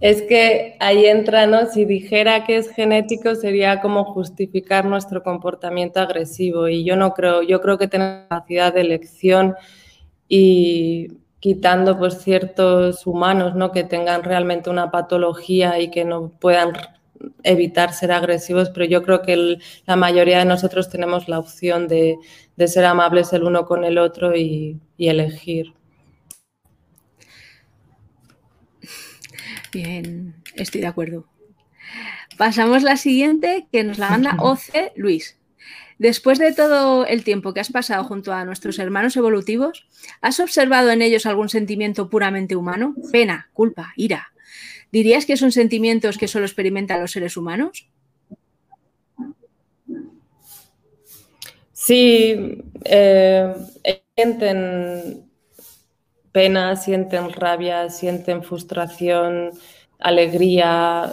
[0.00, 1.66] Es que ahí entra, ¿no?
[1.66, 7.42] Si dijera que es genético sería como justificar nuestro comportamiento agresivo y yo no creo,
[7.42, 9.56] yo creo que tenemos capacidad de elección
[10.26, 11.08] y
[11.40, 13.72] quitando pues ciertos humanos, ¿no?
[13.72, 16.72] Que tengan realmente una patología y que no puedan
[17.42, 22.16] evitar ser agresivos, pero yo creo que la mayoría de nosotros tenemos la opción de,
[22.56, 25.74] de, ser amables el uno con el otro y, y elegir.
[29.72, 31.26] Bien, estoy de acuerdo.
[32.36, 35.36] Pasamos la siguiente, que nos la manda OC Luis.
[35.98, 39.86] Después de todo el tiempo que has pasado junto a nuestros hermanos evolutivos,
[40.22, 42.94] ¿has observado en ellos algún sentimiento puramente humano?
[43.12, 44.32] Pena, culpa, ira.
[44.90, 47.86] ¿Dirías que son sentimientos que solo experimentan los seres humanos?
[51.72, 53.54] Sí, eh,
[54.16, 55.29] sienten
[56.32, 59.50] pena, sienten rabia, sienten frustración,
[59.98, 61.12] alegría.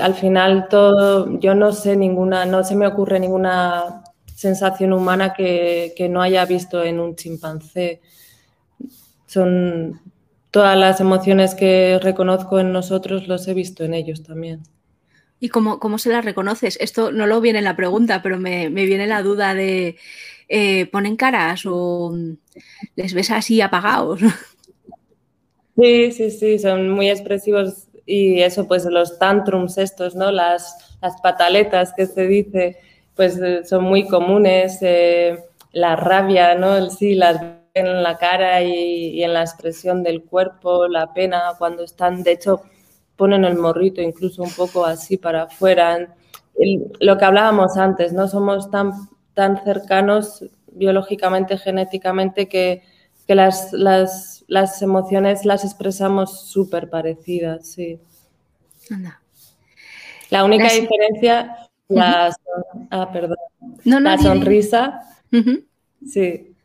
[0.00, 5.94] al final todo, yo no sé ninguna, no se me ocurre ninguna sensación humana que,
[5.96, 8.00] que no haya visto en un chimpancé.
[9.26, 10.00] Son
[10.50, 14.62] todas las emociones que reconozco en nosotros, los he visto en ellos también.
[15.38, 16.78] ¿Y cómo, cómo se las reconoces?
[16.80, 19.96] Esto no lo viene en la pregunta, pero me, viene la duda de,
[20.48, 22.14] eh, ¿ponen caras o
[22.94, 24.20] les ves así apagados?
[25.78, 30.32] Sí, sí, sí, son muy expresivos y eso, pues los tantrums estos, ¿no?
[30.32, 32.78] Las, las pataletas que se dice,
[33.14, 34.78] pues eh, son muy comunes.
[34.80, 35.38] Eh,
[35.72, 36.88] la rabia, ¿no?
[36.88, 37.38] Sí, las
[37.74, 42.62] en la cara y en la expresión del cuerpo, la pena, cuando están, de hecho,
[43.16, 46.14] ponen el morrito incluso un poco así para afuera.
[47.00, 48.92] lo que hablábamos antes, no somos tan,
[49.36, 52.82] tan cercanos biológicamente, genéticamente, que,
[53.26, 58.00] que las, las, las, emociones las expresamos súper parecidas, sí.
[60.30, 61.54] La única diferencia,
[61.88, 62.34] la,
[62.90, 63.36] ah, perdón,
[63.84, 65.02] la sonrisa,
[66.06, 66.56] sí,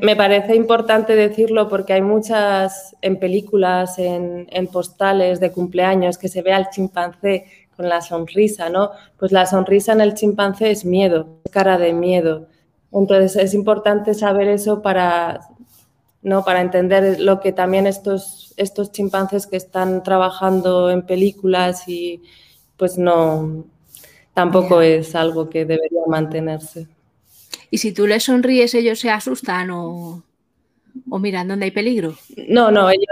[0.00, 6.42] me parece importante decirlo porque hay muchas en películas, en, postales de cumpleaños que se
[6.42, 7.46] ve al chimpancé
[7.76, 8.90] con la sonrisa, ¿no?
[9.18, 12.48] Pues la sonrisa en el chimpancé es miedo, es cara de miedo.
[12.92, 15.40] Entonces es importante saber eso para,
[16.22, 16.44] ¿no?
[16.44, 22.22] para entender lo que también estos, estos chimpancés que están trabajando en películas y
[22.76, 23.64] pues no,
[24.34, 26.86] tampoco es algo que debería mantenerse.
[27.70, 30.22] Y si tú les sonríes, ellos se asustan o,
[31.18, 32.14] miran dónde hay peligro.
[32.48, 33.06] No, no, ellos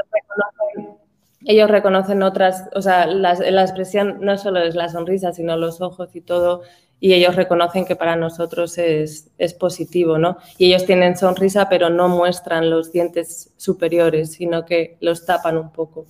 [1.68, 6.20] reconocen, otras, o sea, la, expresión no solo es la sonrisa, sino los ojos y
[6.20, 6.62] todo,
[7.00, 10.38] y ellos reconocen que para nosotros es, positivo, ¿no?
[10.58, 15.70] Y ellos tienen sonrisa, pero no muestran los dientes superiores, sino que los tapan un
[15.70, 16.06] poco.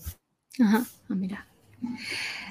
[0.60, 1.46] Ajá, ah, mira.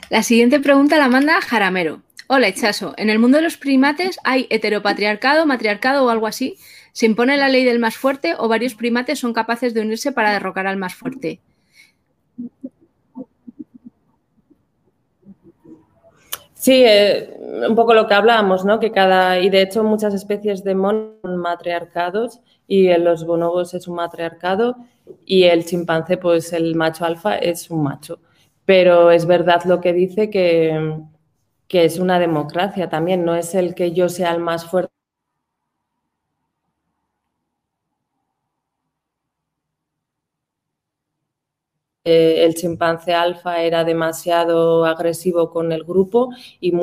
[0.09, 2.01] La siguiente pregunta la manda Jaramero.
[2.27, 2.93] Hola, Echaso.
[2.97, 6.57] En el mundo de los primates hay heteropatriarcado, matriarcado o algo así.
[6.91, 10.31] ¿Se impone la ley del más fuerte o varios primates son capaces de unirse para
[10.31, 11.41] derrocar al más fuerte?
[16.63, 17.29] Sí, eh,
[17.67, 18.79] un poco lo que hablábamos, ¿no?
[18.79, 23.87] Que cada, y de hecho muchas especies de monos son matriarcados y los bonobos es
[23.89, 24.77] un matriarcado
[25.25, 28.19] y el chimpancé, pues el macho alfa es un macho.
[28.65, 31.01] Pero es verdad lo que dice que,
[31.67, 34.92] que es una democracia también, no es el que yo sea el más fuerte.
[42.05, 46.73] Eh, el chimpancé alfa era demasiado agresivo con el grupo y,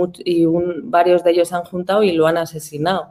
[0.84, 3.10] varios de ellos han juntado y lo han asesinado.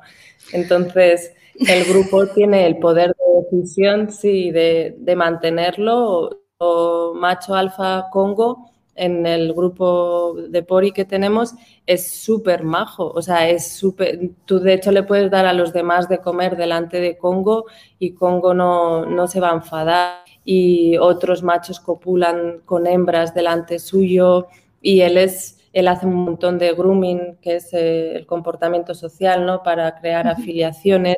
[0.51, 1.33] Entonces,
[1.67, 6.31] el grupo tiene el poder de decisión, sí, de, de mantenerlo.
[6.61, 11.55] O macho alfa Congo en el grupo de Pori que tenemos
[11.85, 15.71] es súper majo, o sea, es súper, tú de hecho le puedes dar a los
[15.71, 17.65] demás de comer delante de Congo
[17.97, 23.77] y Congo no, no se va a enfadar y otros machos copulan con hembras delante
[23.77, 24.47] suyo
[24.81, 29.45] y él es él hace un montón de grooming, que es eh, el comportamiento social,
[29.45, 29.61] ¿no?
[29.61, 31.17] Para crear afiliaciones.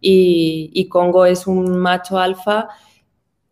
[0.00, 2.68] Y, y Congo es un macho alfa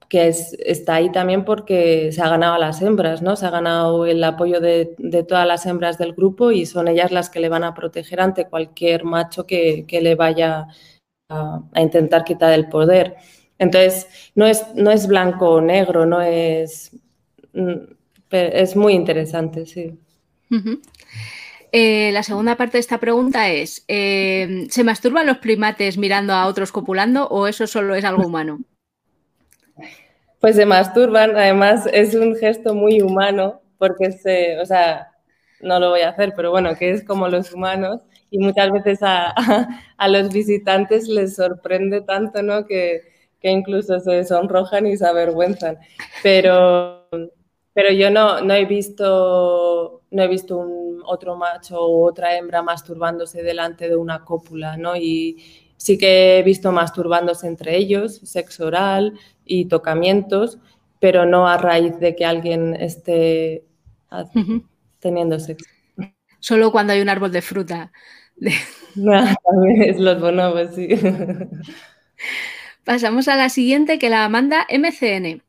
[0.08, 3.34] que está ahí también porque se ha ganado a las hembras, ¿no?
[3.34, 4.94] Se ha ganado el apoyo de,
[5.26, 8.46] todas las hembras del grupo y son ellas las que le van a proteger ante
[8.46, 10.66] cualquier macho que, le vaya
[11.30, 13.16] a, intentar quitar el poder.
[13.58, 16.90] Entonces, no es, no es blanco o negro, no es...
[17.52, 17.92] Mm,
[18.30, 19.98] es muy interesante, sí.
[21.70, 26.46] Eh, la segunda parte de esta pregunta es, eh, ¿se masturban los primates mirando a
[26.46, 28.60] otros copulando o eso solo es algo humano?
[30.40, 35.12] Pues se masturban, además es un gesto muy humano, porque se, o sea,
[35.60, 38.98] no lo voy a hacer, pero bueno, que es como los humanos y muchas veces
[39.02, 39.34] a,
[40.08, 42.66] los visitantes les sorprende tanto, ¿no?
[42.66, 43.11] Que,
[43.50, 45.78] incluso se sonrojan y se avergüenzan.
[46.22, 47.08] Pero,
[47.74, 52.62] pero yo no, no he visto, no he visto un otro macho o otra hembra
[52.62, 54.96] masturbándose delante de una cópula, ¿no?
[54.96, 55.36] Y
[55.76, 60.58] sí que he visto masturbándose entre ellos, sexo oral, y tocamientos,
[61.00, 63.64] pero no a raíz de que alguien esté
[65.00, 65.68] teniendo sexo.
[66.38, 67.92] Solo cuando hay un árbol de fruta.
[68.36, 70.88] es los bonobos, sí.
[72.84, 75.42] Pasamos a la siguiente que la manda MCN.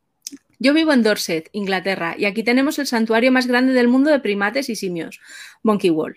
[0.59, 4.19] Yo vivo en Dorset, Inglaterra, y aquí tenemos el santuario más grande del mundo de
[4.19, 5.19] primates y simios,
[5.63, 6.15] Monkey Wall.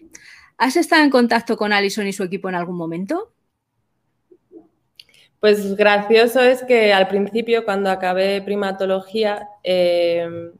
[0.59, 3.33] ¿Has estado en contacto con Alison y su equipo en algún momento?
[5.41, 10.51] Pues gracioso es que al principio, cuando acabé primatología, eh,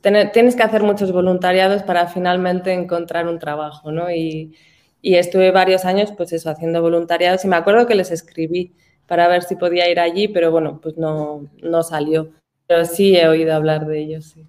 [0.00, 4.10] tienes que hacer muchos voluntariados para finalmente encontrar un trabajo, ¿no?
[4.10, 4.56] Y,
[5.02, 8.72] estuve varios años, pues eso, haciendo voluntariados y me acuerdo que les escribí
[9.06, 12.30] para ver si podía ir allí, pero bueno, pues no, no salió.
[12.66, 14.46] Pero sí he oído hablar de ellos, sí.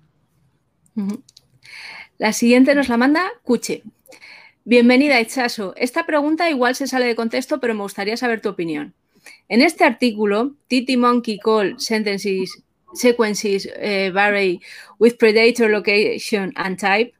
[2.17, 3.83] La siguiente nos la manda Cuche.
[4.63, 5.73] Bienvenida, Echaso.
[5.75, 8.93] Esta pregunta igual se sale de contexto, pero me gustaría saber tu opinión.
[9.49, 14.61] En este artículo, Titi Monkey Call Sentences Sequences eh, Vary
[14.99, 17.13] with Predator Location and Type,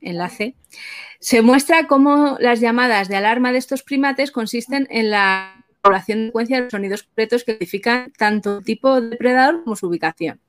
[0.00, 0.54] enlace,
[1.20, 6.26] se muestra cómo las llamadas de alarma de estos primates consisten en la población de
[6.26, 10.40] secuencia de sonidos concretos que identifican tanto tipo de depredador como su ubicación.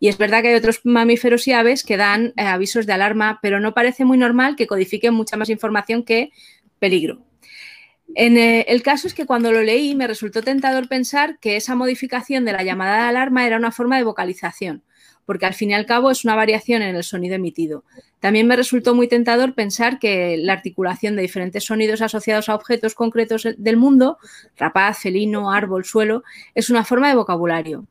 [0.00, 3.38] Y es verdad que hay otros mamíferos y aves que dan eh, avisos de alarma,
[3.42, 6.30] pero no parece muy normal que codifiquen mucha más información que
[6.78, 7.24] peligro.
[8.14, 12.44] Eh, el caso es que cuando lo leí me resultó tentador pensar que esa modificación
[12.44, 14.82] de la llamada de alarma era una forma de vocalización,
[15.26, 17.84] porque al fin y al cabo es una variación en el sonido emitido.
[18.20, 22.94] También me resultó muy tentador pensar que la articulación de diferentes sonidos asociados a objetos
[22.94, 24.18] concretos del mundo,
[24.56, 27.86] rapaz, felino, árbol, suelo, es una forma de vocabulario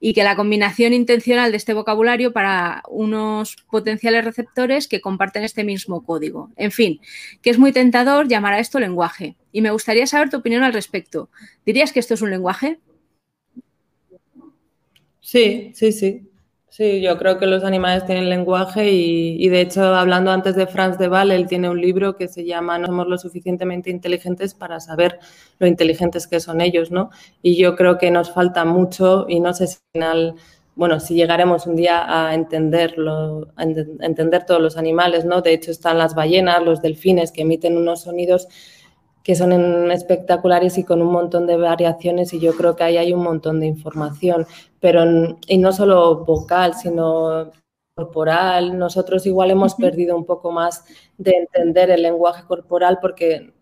[0.00, 5.64] y que la combinación intencional de este vocabulario para unos potenciales receptores que comparten este
[5.64, 6.50] mismo código.
[6.56, 7.00] En fin,
[7.42, 9.36] que es muy tentador llamar a esto lenguaje.
[9.52, 11.30] Y me gustaría saber tu opinión al respecto.
[11.64, 12.78] ¿Dirías que esto es un lenguaje?
[15.20, 16.22] Sí, sí, sí.
[16.68, 20.98] Sí, yo creo que los animales tienen lenguaje y, de hecho, hablando antes de Franz
[20.98, 24.80] de Waal, él tiene un libro que se llama No somos lo suficientemente inteligentes para
[24.80, 25.18] saber
[25.58, 27.10] lo inteligentes que son ellos, ¿no?
[27.40, 30.34] Y yo creo que nos falta mucho y no sé si al final,
[30.74, 35.40] bueno, si llegaremos un día a entenderlo, a entender todos los animales, ¿no?
[35.42, 38.48] De hecho, están las ballenas, los delfines que emiten unos sonidos
[39.26, 43.12] que son espectaculares y con un montón de variaciones y yo creo que ahí hay
[43.12, 44.46] un montón de información,
[44.78, 45.02] pero
[45.48, 47.50] y no solo vocal, sino
[47.96, 48.78] corporal.
[48.78, 50.84] Nosotros igual hemos perdido un poco más
[51.18, 53.52] de entender el lenguaje corporal porque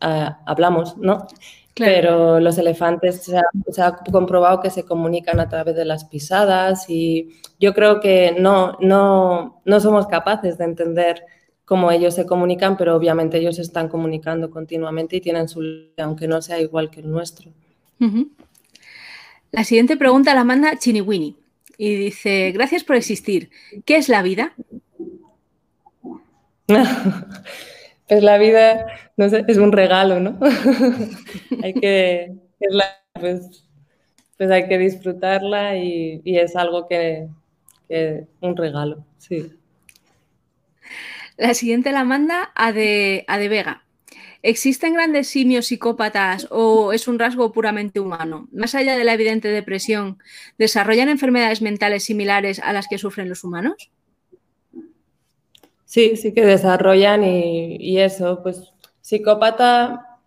[0.00, 1.26] ah, hablamos, ¿no?
[1.74, 6.06] Pero los elefantes se ha, se ha, comprobado que se comunican a través de las
[6.06, 11.26] pisadas y yo creo que no, no, no somos capaces de entender
[11.70, 15.62] cómo ellos se comunican, pero obviamente ellos están comunicando continuamente y tienen su,
[15.98, 17.52] aunque no sea igual que el nuestro.
[19.52, 21.36] La siguiente pregunta la manda Chiniwini
[21.78, 23.50] y dice, gracias por existir.
[23.84, 24.52] ¿Qué es la vida?
[26.66, 30.40] pues la vida, no sé, es un regalo, ¿no?
[31.62, 32.32] hay que,
[33.14, 33.64] pues,
[34.36, 37.28] pues, hay que disfrutarla y, es algo que,
[37.88, 39.52] que, un regalo, sí.
[41.40, 43.82] La siguiente la manda a de, a de Vega.
[44.42, 48.46] ¿Existen grandes simios psicópatas o es un rasgo puramente humano?
[48.52, 50.18] Más allá de la evidente depresión,
[50.58, 53.90] ¿desarrollan enfermedades mentales similares a las que sufren los humanos?
[55.86, 60.18] Sí, sí que desarrollan y, y eso, pues psicópata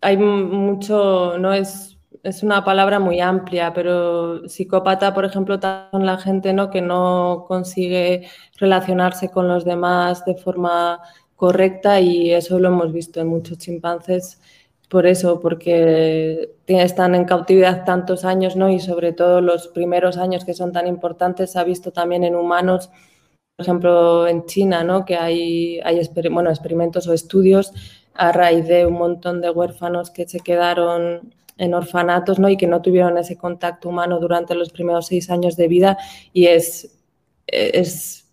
[0.00, 5.58] hay mucho, no es es una palabra muy amplia, pero psicópata, por ejemplo,
[5.90, 6.70] son la gente ¿no?
[6.70, 11.00] que no consigue relacionarse con los demás de forma
[11.36, 14.40] correcta y eso lo hemos visto en muchos chimpancés
[14.88, 18.70] por eso, porque están en cautividad tantos años, ¿no?
[18.70, 22.34] Y sobre todo los primeros años que son tan importantes, se ha visto también en
[22.34, 22.90] humanos,
[23.56, 25.04] por ejemplo, en China, ¿no?
[25.04, 26.00] Que hay, hay
[26.30, 27.72] bueno, experimentos o estudios
[28.14, 32.48] a raíz de un montón de huérfanos que se quedaron en orfanatos ¿no?
[32.48, 35.98] y que no tuvieron ese contacto humano durante los primeros seis años de vida
[36.32, 36.98] y es,
[37.46, 38.26] es,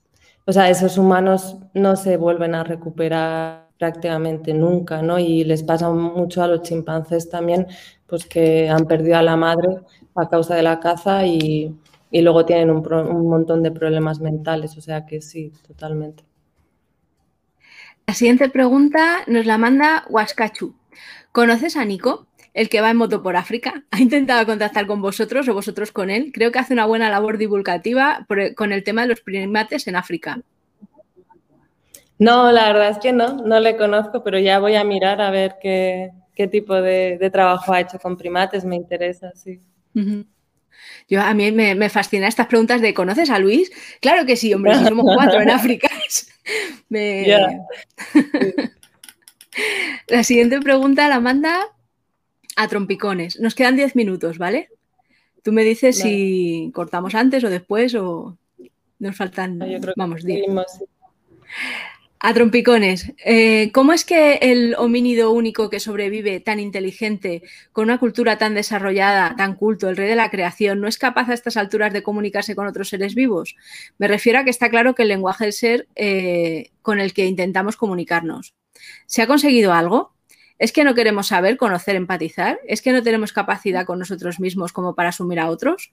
[0.45, 5.19] o sea, esos humanos no se vuelven a recuperar prácticamente nunca, ¿no?
[5.19, 7.67] Y les pasa mucho a los chimpancés también,
[8.07, 9.79] pues que han perdido a la madre
[10.15, 11.75] a causa de la caza y,
[12.09, 16.23] y luego tienen un, un montón de problemas mentales, o sea que sí, totalmente.
[18.07, 20.75] La siguiente pregunta nos la manda Huascachu.
[21.31, 22.27] ¿Conoces a Nico?
[22.55, 26.09] El que va en moto por África, ha intentado contactar con vosotros o vosotros con
[26.09, 26.31] él.
[26.33, 28.25] Creo que hace una buena labor divulgativa
[28.55, 30.41] con el tema de los primates en África.
[32.17, 35.31] No, la verdad es que no, no le conozco, pero ya voy a mirar a
[35.31, 36.13] ver qué,
[36.49, 39.59] tipo de, trabajo ha hecho con primates, me interesa, sí.
[41.09, 43.69] Yo, a mí me, me fascinan estas preguntas de ¿conoces a Luis?
[43.99, 45.89] Claro que sí, hombre, somos cuatro en África.
[50.07, 51.74] La siguiente pregunta la manda
[52.55, 53.39] a trompicones.
[53.39, 54.69] Nos quedan 10 minutos, ¿vale?
[55.43, 58.37] Tú me dices si cortamos antes o después o
[58.99, 59.59] nos faltan,
[59.95, 60.45] vamos, 10.
[62.17, 67.99] A trompicones, eh, ¿cómo es que el homínido único que sobrevive, tan inteligente, con una
[67.99, 71.57] cultura tan desarrollada, tan culto, el rey de la creación, no es capaz a estas
[71.57, 73.55] alturas de comunicarse con otros seres vivos?
[73.99, 77.27] Me refiero a que está claro que el lenguaje es ser eh, con el que
[77.27, 78.55] intentamos comunicarnos.
[79.05, 80.14] ¿Se ha conseguido algo?
[80.57, 82.59] ¿Es que no queremos saber, conocer, empatizar?
[82.65, 85.91] ¿Es que no tenemos capacidad con nosotros mismos como para asumir a otros?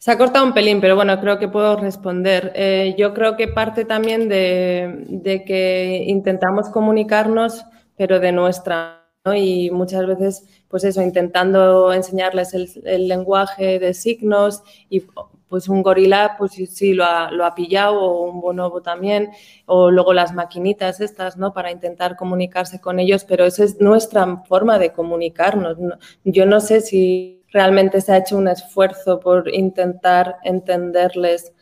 [0.00, 2.52] Se ha cortado un pelín, pero bueno, creo que puedo responder.
[2.54, 7.66] Eh, yo creo que parte también de, que intentamos comunicarnos,
[7.96, 9.06] pero de nuestra.
[9.34, 15.02] Y muchas veces, pues eso, intentando enseñarles el, lenguaje de signos y
[15.50, 19.30] pues un gorila, pues sí, lo ha, lo ha, pillado, o un bonobo también,
[19.66, 21.52] o luego las maquinitas estas, ¿no?
[21.52, 25.76] Para intentar comunicarse con ellos, pero esa es nuestra forma de comunicarnos.
[26.24, 31.52] Yo no sé si realmente se ha hecho un esfuerzo por intentar entenderles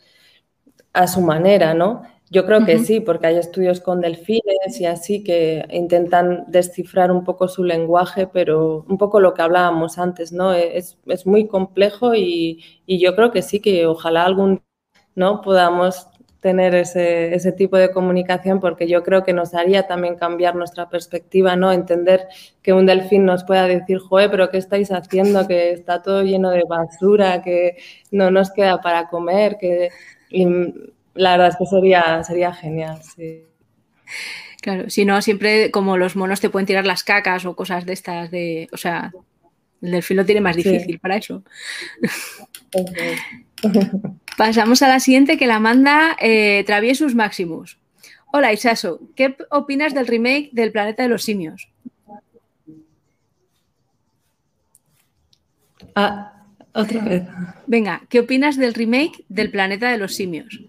[0.93, 2.03] a su manera, ¿no?
[2.31, 7.23] Yo creo que sí, porque hay estudios con delfines y así que intentan descifrar un
[7.23, 10.53] poco su lenguaje, pero un poco lo que hablábamos antes, ¿no?
[10.53, 14.61] Es, muy complejo y, y, yo creo que sí, que ojalá algún
[15.15, 16.07] no podamos
[16.39, 20.87] tener ese, ese, tipo de comunicación porque yo creo que nos haría también cambiar nuestra
[20.89, 21.71] perspectiva, ¿no?
[21.71, 22.27] Entender
[22.61, 25.47] que un delfín nos pueda decir, joder, pero ¿qué estáis haciendo?
[25.47, 27.77] Que está todo lleno de basura, que
[28.11, 29.89] no nos queda para comer, que
[31.13, 33.45] la verdad es que sería, sería genial, sí.
[34.61, 37.93] Claro, si no, siempre como los monos te pueden tirar las cacas o cosas de
[37.93, 39.11] estas, de, o sea,
[39.81, 41.43] el delfín lo tiene más difícil para eso.
[44.37, 47.79] Pasamos a la siguiente que la manda eh, Traviesus Maximus.
[48.31, 51.69] Hola Isaso, ¿qué opinas del remake del Planeta de los Simios?
[55.95, 57.23] Ah, otra vez.
[57.65, 60.61] Venga, ¿qué opinas del remake del Planeta de los Simios?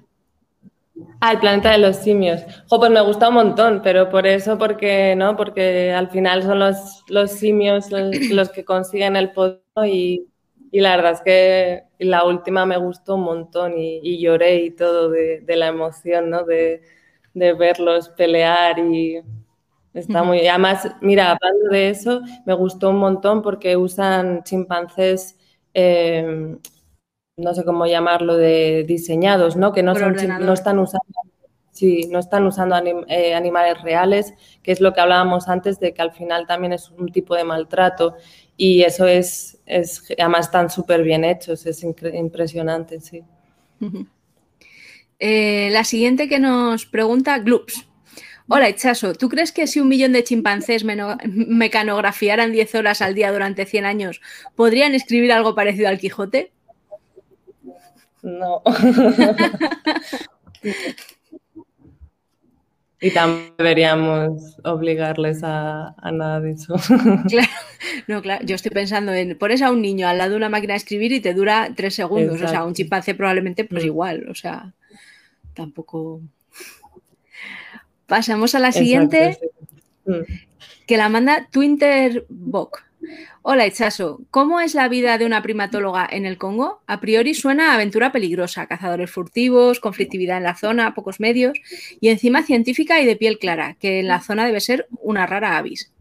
[1.20, 2.42] Ah, el planeta de los simios.
[2.68, 5.36] Jo, pues me gusta un montón, pero por eso, porque, ¿no?
[5.36, 10.26] Porque al final son los, los simios los, que consiguen el poder y
[10.72, 15.10] y la verdad es que la última me gustó un montón y, lloré y todo
[15.10, 16.44] de, la emoción, ¿no?
[16.44, 16.82] De,
[17.34, 19.20] verlos pelear y
[19.94, 20.46] está muy...
[20.46, 25.36] Además, mira, hablando de eso, me gustó un montón porque usan chimpancés,
[25.74, 26.56] eh,
[27.40, 29.72] no sé cómo llamarlo, de diseñados, ¿no?
[29.72, 31.04] Que no, son, no están usando...
[31.72, 32.76] Sí, no están usando
[33.08, 36.90] eh, animales reales, que es lo que hablábamos antes de que al final también es
[36.90, 38.16] un tipo de maltrato
[38.56, 43.22] y eso es, es además están súper bien hechos, es impresionante, sí.
[45.18, 47.86] Eh, la siguiente que nos pregunta Gloops.
[48.48, 53.30] Hola, Ichaso, ¿tú crees que si un millón de chimpancés mecanografiaran 10 horas al día
[53.30, 54.20] durante 100 años,
[54.56, 56.52] podrían escribir algo parecido al Quijote?
[58.22, 58.62] No.
[63.02, 66.74] Y también deberíamos obligarles a, nada de eso.
[67.28, 67.48] Claro,
[68.08, 68.44] no, claro.
[68.44, 71.12] Yo estoy pensando en pones a un niño al lado de una máquina de escribir
[71.12, 72.42] y te dura tres segundos.
[72.42, 73.86] O sea, un chimpancé probablemente, pues mm.
[73.86, 74.26] igual.
[74.28, 74.74] O sea,
[75.54, 76.20] tampoco.
[78.06, 79.38] Pasamos a la siguiente,
[80.04, 80.12] mm.
[80.86, 82.84] que la manda Twinterbock.
[83.42, 84.20] Hola, Echaso.
[84.30, 86.82] ¿Cómo es la vida de una primatóloga en el Congo?
[86.86, 91.58] A priori suena a aventura peligrosa, cazadores furtivos, conflictividad en la zona, pocos medios
[92.00, 95.56] y encima científica y de piel clara, que en la zona debe ser una rara
[95.56, 95.92] avis.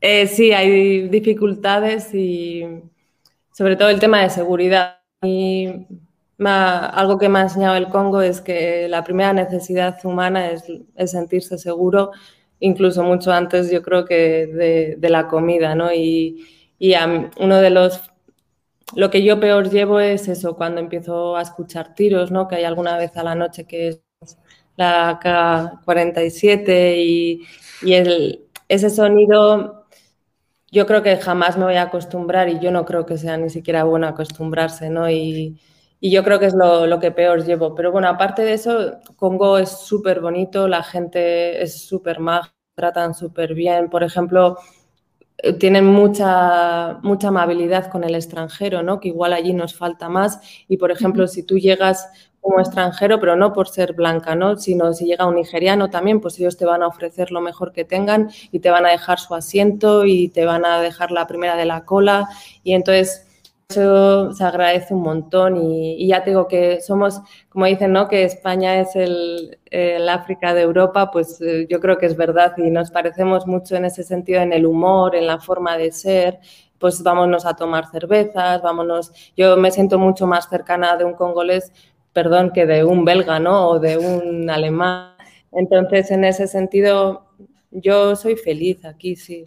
[0.00, 2.64] Eh, sí, hay dificultades y
[3.52, 4.98] sobre todo el tema de seguridad.
[6.46, 11.58] Algo que me ha enseñado el Congo es que la primera necesidad humana es, sentirse
[11.58, 12.12] seguro,
[12.60, 15.92] incluso mucho antes yo creo que de, la comida, ¿no?
[15.92, 16.44] Y,
[17.40, 18.00] uno de los...
[18.94, 22.48] Lo que yo peor llevo es eso, cuando empiezo a escuchar tiros, ¿no?
[22.48, 24.02] Que hay alguna vez a la noche que es
[24.76, 27.42] la K-47 y,
[27.82, 27.94] y
[28.68, 29.86] ese sonido
[30.70, 33.50] yo creo que jamás me voy a acostumbrar y yo no creo que sea ni
[33.50, 35.10] siquiera bueno acostumbrarse, ¿no?
[35.10, 35.60] Y,
[36.00, 37.74] y yo creo que es lo, que peor llevo.
[37.74, 43.14] Pero bueno, aparte de eso, Congo es súper bonito, la gente es súper maja, tratan
[43.14, 43.90] súper bien.
[43.90, 44.58] Por ejemplo,
[45.38, 49.00] eh, tienen mucha, mucha amabilidad con el extranjero, ¿no?
[49.00, 50.40] Que igual allí nos falta más.
[50.68, 52.08] Y por ejemplo, si tú llegas
[52.40, 54.56] como extranjero, pero no por ser blanca, ¿no?
[54.56, 57.84] Sino si llega un nigeriano también, pues ellos te van a ofrecer lo mejor que
[57.84, 61.56] tengan y te van a dejar su asiento y te van a dejar la primera
[61.56, 62.28] de la cola.
[62.62, 63.27] Y entonces
[63.68, 68.08] eso se agradece un montón y, ya te digo que somos, como dicen, ¿no?
[68.08, 69.58] que España es el,
[70.08, 73.84] África de Europa, pues eh, yo creo que es verdad y nos parecemos mucho en
[73.84, 76.40] ese sentido, en el humor, en la forma de ser,
[76.78, 81.70] pues vámonos a tomar cervezas, vámonos, yo me siento mucho más cercana de un congolés,
[82.14, 83.68] perdón, que de un belga, ¿no?
[83.68, 85.12] O de un alemán.
[85.52, 87.26] Entonces, en ese sentido,
[87.70, 89.46] yo soy feliz aquí, sí.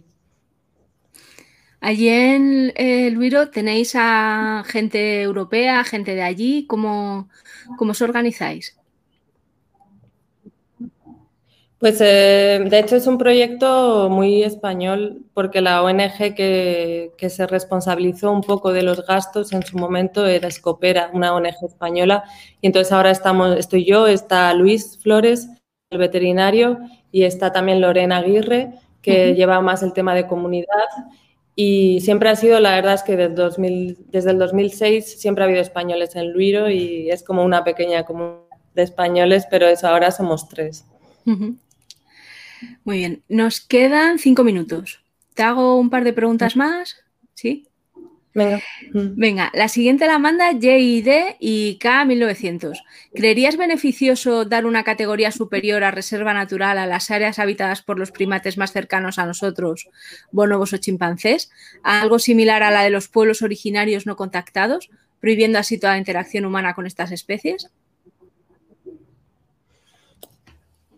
[1.82, 7.28] Allí en el Luiro tenéis a gente europea, gente de allí, ¿cómo,
[7.76, 8.76] cómo os organizáis?
[11.80, 18.30] Pues eh, de hecho es un proyecto muy español porque la ONG que, se responsabilizó
[18.30, 22.22] un poco de los gastos en su momento era Escopera, una ONG española.
[22.60, 25.48] Y entonces ahora estamos, estoy yo, está Luis Flores,
[25.90, 26.78] el veterinario,
[27.10, 30.86] y está también Lorena Aguirre, que lleva más el tema de comunidad.
[31.54, 35.46] Y siempre ha sido, la verdad es que desde, 2000, desde el 2006 siempre ha
[35.46, 38.40] habido españoles en Luiro y es como una pequeña comunidad
[38.74, 40.86] de españoles, pero eso ahora somos tres.
[42.84, 45.00] Muy bien, nos quedan cinco minutos.
[45.34, 46.96] ¿Te hago un par de preguntas más?
[47.34, 47.68] ¿Sí?
[48.34, 48.62] Venga.
[48.92, 52.82] Venga, la siguiente la manda JID y K1900.
[53.14, 58.10] ¿Creerías beneficioso dar una categoría superior a reserva natural a las áreas habitadas por los
[58.10, 59.88] primates más cercanos a nosotros,
[60.30, 61.50] bonobos o chimpancés,
[61.82, 64.88] algo similar a la de los pueblos originarios no contactados,
[65.20, 67.70] prohibiendo así toda interacción humana con estas especies?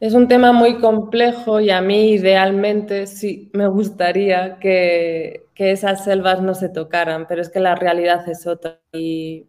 [0.04, 6.42] Es un tema muy complejo y a mí idealmente sí me gustaría que, esas selvas
[6.42, 9.46] no se tocaran, pero es que la realidad es otra y,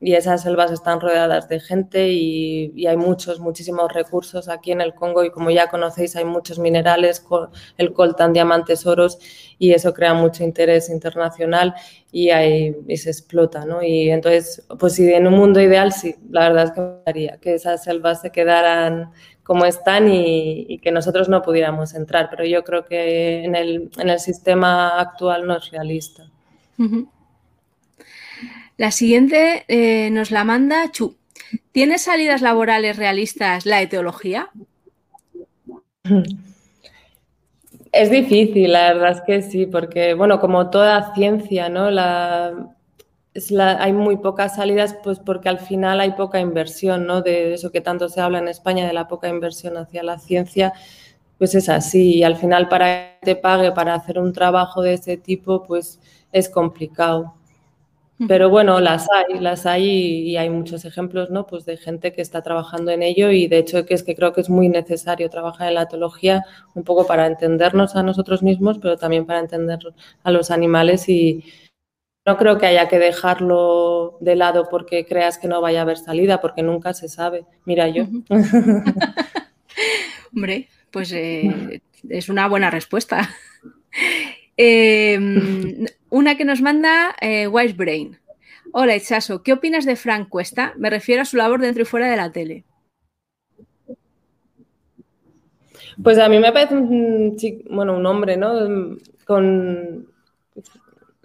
[0.00, 5.22] esas selvas están rodeadas de gente y, hay muchos, muchísimos recursos aquí en el Congo
[5.22, 7.24] y como ya conocéis hay muchos minerales,
[7.78, 9.20] el coltan, diamantes, oros
[9.56, 11.74] y eso crea mucho interés internacional
[12.10, 13.84] y, hay, y se explota, ¿no?
[13.84, 17.36] Y entonces, pues si en un mundo ideal sí, la verdad es que me gustaría
[17.36, 19.12] que esas selvas se quedaran
[19.42, 22.28] como están y, que nosotros no pudiéramos entrar.
[22.30, 26.24] Pero yo creo que en el, sistema actual no es realista.
[28.76, 31.16] La siguiente eh, nos la manda Chu.
[31.72, 34.50] ¿Tiene salidas laborales realistas la etiología?
[37.92, 41.90] Es difícil, la verdad es que sí, porque, bueno, como toda ciencia, ¿no?
[41.90, 42.74] La,
[43.34, 47.22] hay muy pocas salidas, pues porque al final hay poca inversión, ¿no?
[47.22, 50.72] De eso que tanto se habla en España, de la poca inversión hacia la ciencia,
[51.38, 52.16] pues es así.
[52.18, 56.00] Y al final para que te pague para hacer un trabajo de ese tipo, pues
[56.32, 57.34] es complicado.
[58.28, 59.84] Pero bueno, las hay, las hay
[60.30, 61.46] y, hay muchos ejemplos, ¿no?
[61.46, 64.32] Pues de gente que está trabajando en ello y de hecho que es que creo
[64.32, 68.78] que es muy necesario trabajar en la etología un poco para entendernos a nosotros mismos,
[68.78, 69.80] pero también para entender
[70.22, 71.44] a los animales y,
[72.24, 75.98] no creo que haya que dejarlo de lado porque creas que no vaya a haber
[75.98, 77.44] salida, porque nunca se sabe.
[77.64, 78.04] Mira yo.
[80.34, 83.28] Hombre, pues eh, es una buena respuesta.
[84.58, 88.18] Em, una que nos manda eh, Wise Brain.
[88.72, 90.74] Hola, Itchaso, ¿qué opinas de Frank Cuesta?
[90.76, 92.64] Me refiero a su labor dentro y fuera de la tele.
[96.02, 97.34] Pues a mí me parece un,
[97.70, 98.98] bueno, un hombre, ¿no?
[99.24, 100.06] Con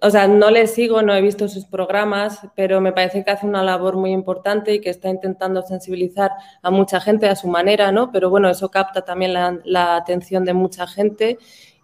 [0.02, 3.48] o sea, no le sigo, no he visto sus programas, pero me parece que hace
[3.48, 6.32] una labor muy importante y que está intentando sensibilizar
[6.62, 8.12] a mucha gente a su manera, ¿no?
[8.12, 11.40] Pero bueno, eso capta también la, atención de mucha gente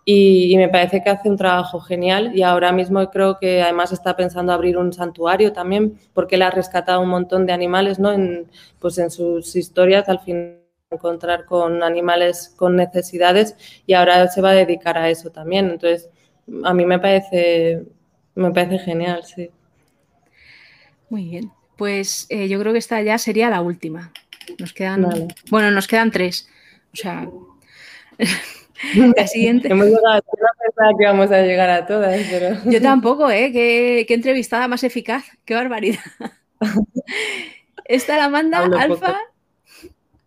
[0.06, 4.16] y, me parece que hace un trabajo genial y ahora mismo creo que además está
[4.16, 8.12] pensando abrir un santuario también porque él ha rescatado un montón de animales, ¿no?
[8.12, 8.48] En,
[8.80, 10.60] pues en sus historias al final
[10.92, 13.56] encontrar con animales con necesidades
[13.88, 15.72] y ahora se va a dedicar a eso también.
[15.72, 16.10] Entonces,
[16.64, 17.84] a mí me parece
[18.36, 19.50] me parece genial, sí.
[21.10, 21.52] Muy bien.
[21.78, 24.12] Pues eh, yo creo que esta ya sería la última.
[24.60, 25.28] Nos quedan.
[25.50, 26.48] Bueno, nos quedan tres.
[26.94, 27.30] O sea.
[29.16, 29.70] la siguiente.
[29.70, 30.24] Hemos llegado,
[30.78, 32.58] no que vamos a llegar a todas, pero.
[32.72, 33.52] Yo tampoco, ¿eh?
[33.52, 35.26] Qué, entrevistada más eficaz.
[35.46, 36.00] Qué barbaridad.
[37.86, 39.20] Esta la manda Alfa.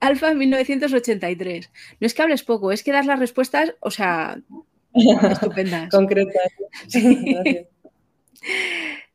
[0.00, 1.70] Alfa 1983.
[2.00, 4.38] No es que hables poco, es que das las respuestas, o sea,
[4.94, 5.90] estupendas.
[5.90, 6.52] Concretas.
[6.86, 7.66] Sí.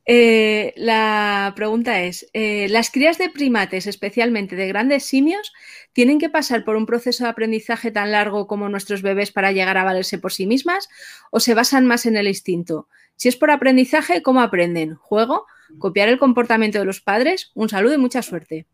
[0.06, 5.54] Eh, la pregunta es, eh, ¿las crías de primates, especialmente de grandes simios,
[5.94, 9.78] tienen que pasar por un proceso de aprendizaje tan largo como nuestros bebés para llegar
[9.78, 10.90] a valerse por sí mismas
[11.30, 12.88] o se basan más en el instinto?
[13.16, 14.96] Si es por aprendizaje, ¿cómo aprenden?
[14.96, 15.46] ¿Juego?
[15.78, 17.52] ¿Copiar el comportamiento de los padres?
[17.54, 18.66] Un saludo y mucha suerte.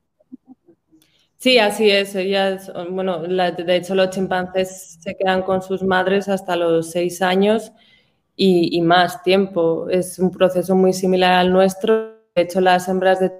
[1.37, 2.15] Sí, así es.
[2.15, 7.71] Ellas, bueno, de hecho los chimpancés se quedan con sus madres hasta los seis años
[8.37, 9.89] y, más tiempo.
[9.89, 12.15] Es un proceso muy similar al nuestro.
[12.35, 13.31] De hecho, las hembras de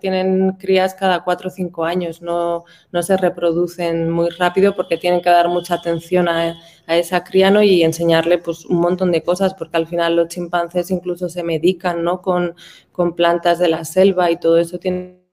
[0.00, 5.20] tienen crías cada cuatro o cinco años, no, no, se reproducen muy rápido porque tienen
[5.20, 9.54] que dar mucha atención a, a esa cría y enseñarle pues, un montón de cosas,
[9.54, 12.20] porque al final los chimpancés incluso se medican ¿no?
[12.22, 12.54] con,
[12.92, 15.27] con plantas de la selva y todo eso tiene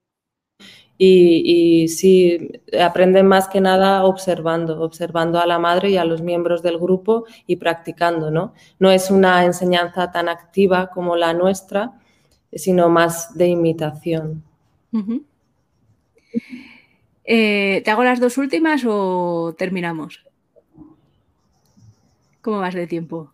[0.97, 6.21] y, y, sí, aprenden más que nada observando, observando a la madre y a los
[6.21, 8.53] miembros del grupo y practicando, ¿no?
[8.79, 11.99] No es una enseñanza tan activa como la nuestra,
[12.53, 14.43] sino más de imitación.
[17.25, 20.23] Eh, ¿Te hago las dos últimas o terminamos?
[22.41, 23.33] ¿Cómo vas de tiempo?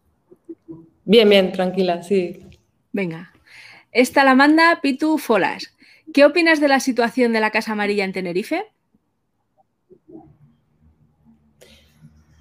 [1.03, 2.39] Bien, bien, tranquila, sí.
[2.91, 3.33] Venga.
[3.91, 5.75] Esta la manda Pitu Folas.
[6.13, 8.65] ¿Qué opinas de la situación de la Casa Amarilla en Tenerife?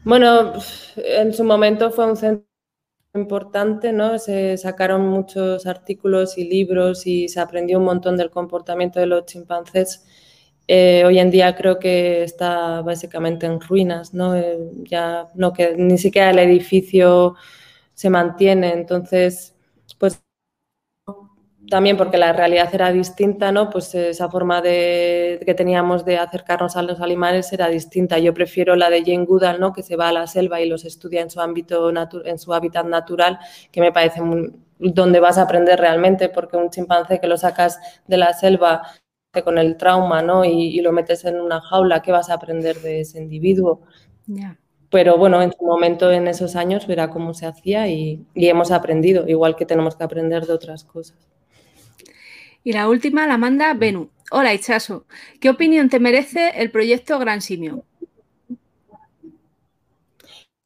[0.04, 0.54] Bueno,
[0.96, 2.46] en su momento fue un centro
[3.14, 4.18] importante, ¿no?
[4.18, 9.26] Se sacaron muchos artículos y libros y se aprendió un montón del comportamiento de los
[9.26, 10.04] chimpancés.
[10.68, 14.36] Eh, hoy en día creo que está básicamente en ruinas, ¿no?
[14.36, 17.34] Eh, ya no que ni siquiera el edificio
[17.94, 19.54] se mantiene, entonces,
[19.98, 20.22] pues
[21.68, 23.70] también porque la realidad era distinta, ¿no?
[23.70, 28.18] Pues esa forma de, que teníamos de acercarnos a los animales era distinta.
[28.18, 29.72] Yo prefiero la de Jane Goodall, ¿no?
[29.72, 31.90] Que se va a la selva y los estudia en su ámbito,
[32.24, 33.38] en su hábitat natural,
[33.70, 34.20] que me parece
[34.78, 38.82] donde vas a aprender realmente, porque un chimpancé que lo sacas de la selva
[39.44, 40.44] con el trauma, ¿no?
[40.44, 43.82] Y, lo metes en una jaula, ¿qué vas a aprender de ese individuo?
[44.90, 48.72] Pero bueno, en su momento, en esos años, verá cómo se hacía y, y hemos
[48.72, 51.30] aprendido, igual que tenemos que aprender de otras cosas.
[52.62, 54.11] Y la última la manda Benu.
[54.30, 55.06] Hola, Ichaso.
[55.40, 57.84] ¿Qué opinión te merece el proyecto Gran Simio?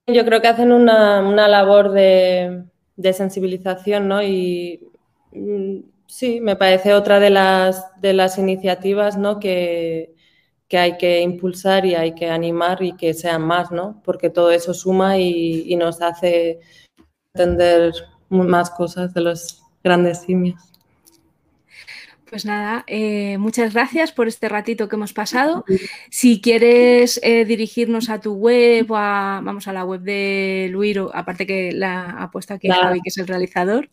[0.07, 2.65] Yo creo que hacen una, labor de,
[3.13, 4.23] sensibilización, ¿no?
[4.23, 4.81] Y
[5.33, 9.39] mm, sí, me parece otra de las, de las iniciativas, ¿no?
[9.39, 10.13] Que,
[10.73, 14.03] hay que impulsar y hay que animar y que sean más, ¿no?
[14.05, 16.59] Porque todo eso suma y, y nos hace
[17.33, 17.95] entender
[18.29, 20.74] más cosas de los grandes simios.
[22.35, 25.65] Pues nada, eh, muchas gracias por este ratito que hemos pasado.
[26.11, 31.13] Si quieres eh, dirigirnos a tu web o a, vamos a la web de Luiro,
[31.15, 33.89] aparte que la ha puesto aquí Javi, que es el realizador.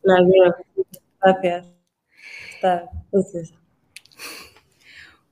[1.21, 1.67] Gracias.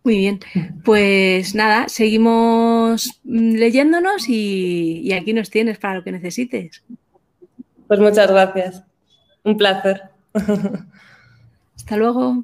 [0.03, 0.39] Muy bien,
[0.86, 6.84] pues nada, seguimos leyéndonos y, y aquí nos tienes para lo que necesites.
[7.88, 8.84] Pues muchas gracias.
[9.43, 9.99] Un placer.
[11.76, 12.43] Hasta luego.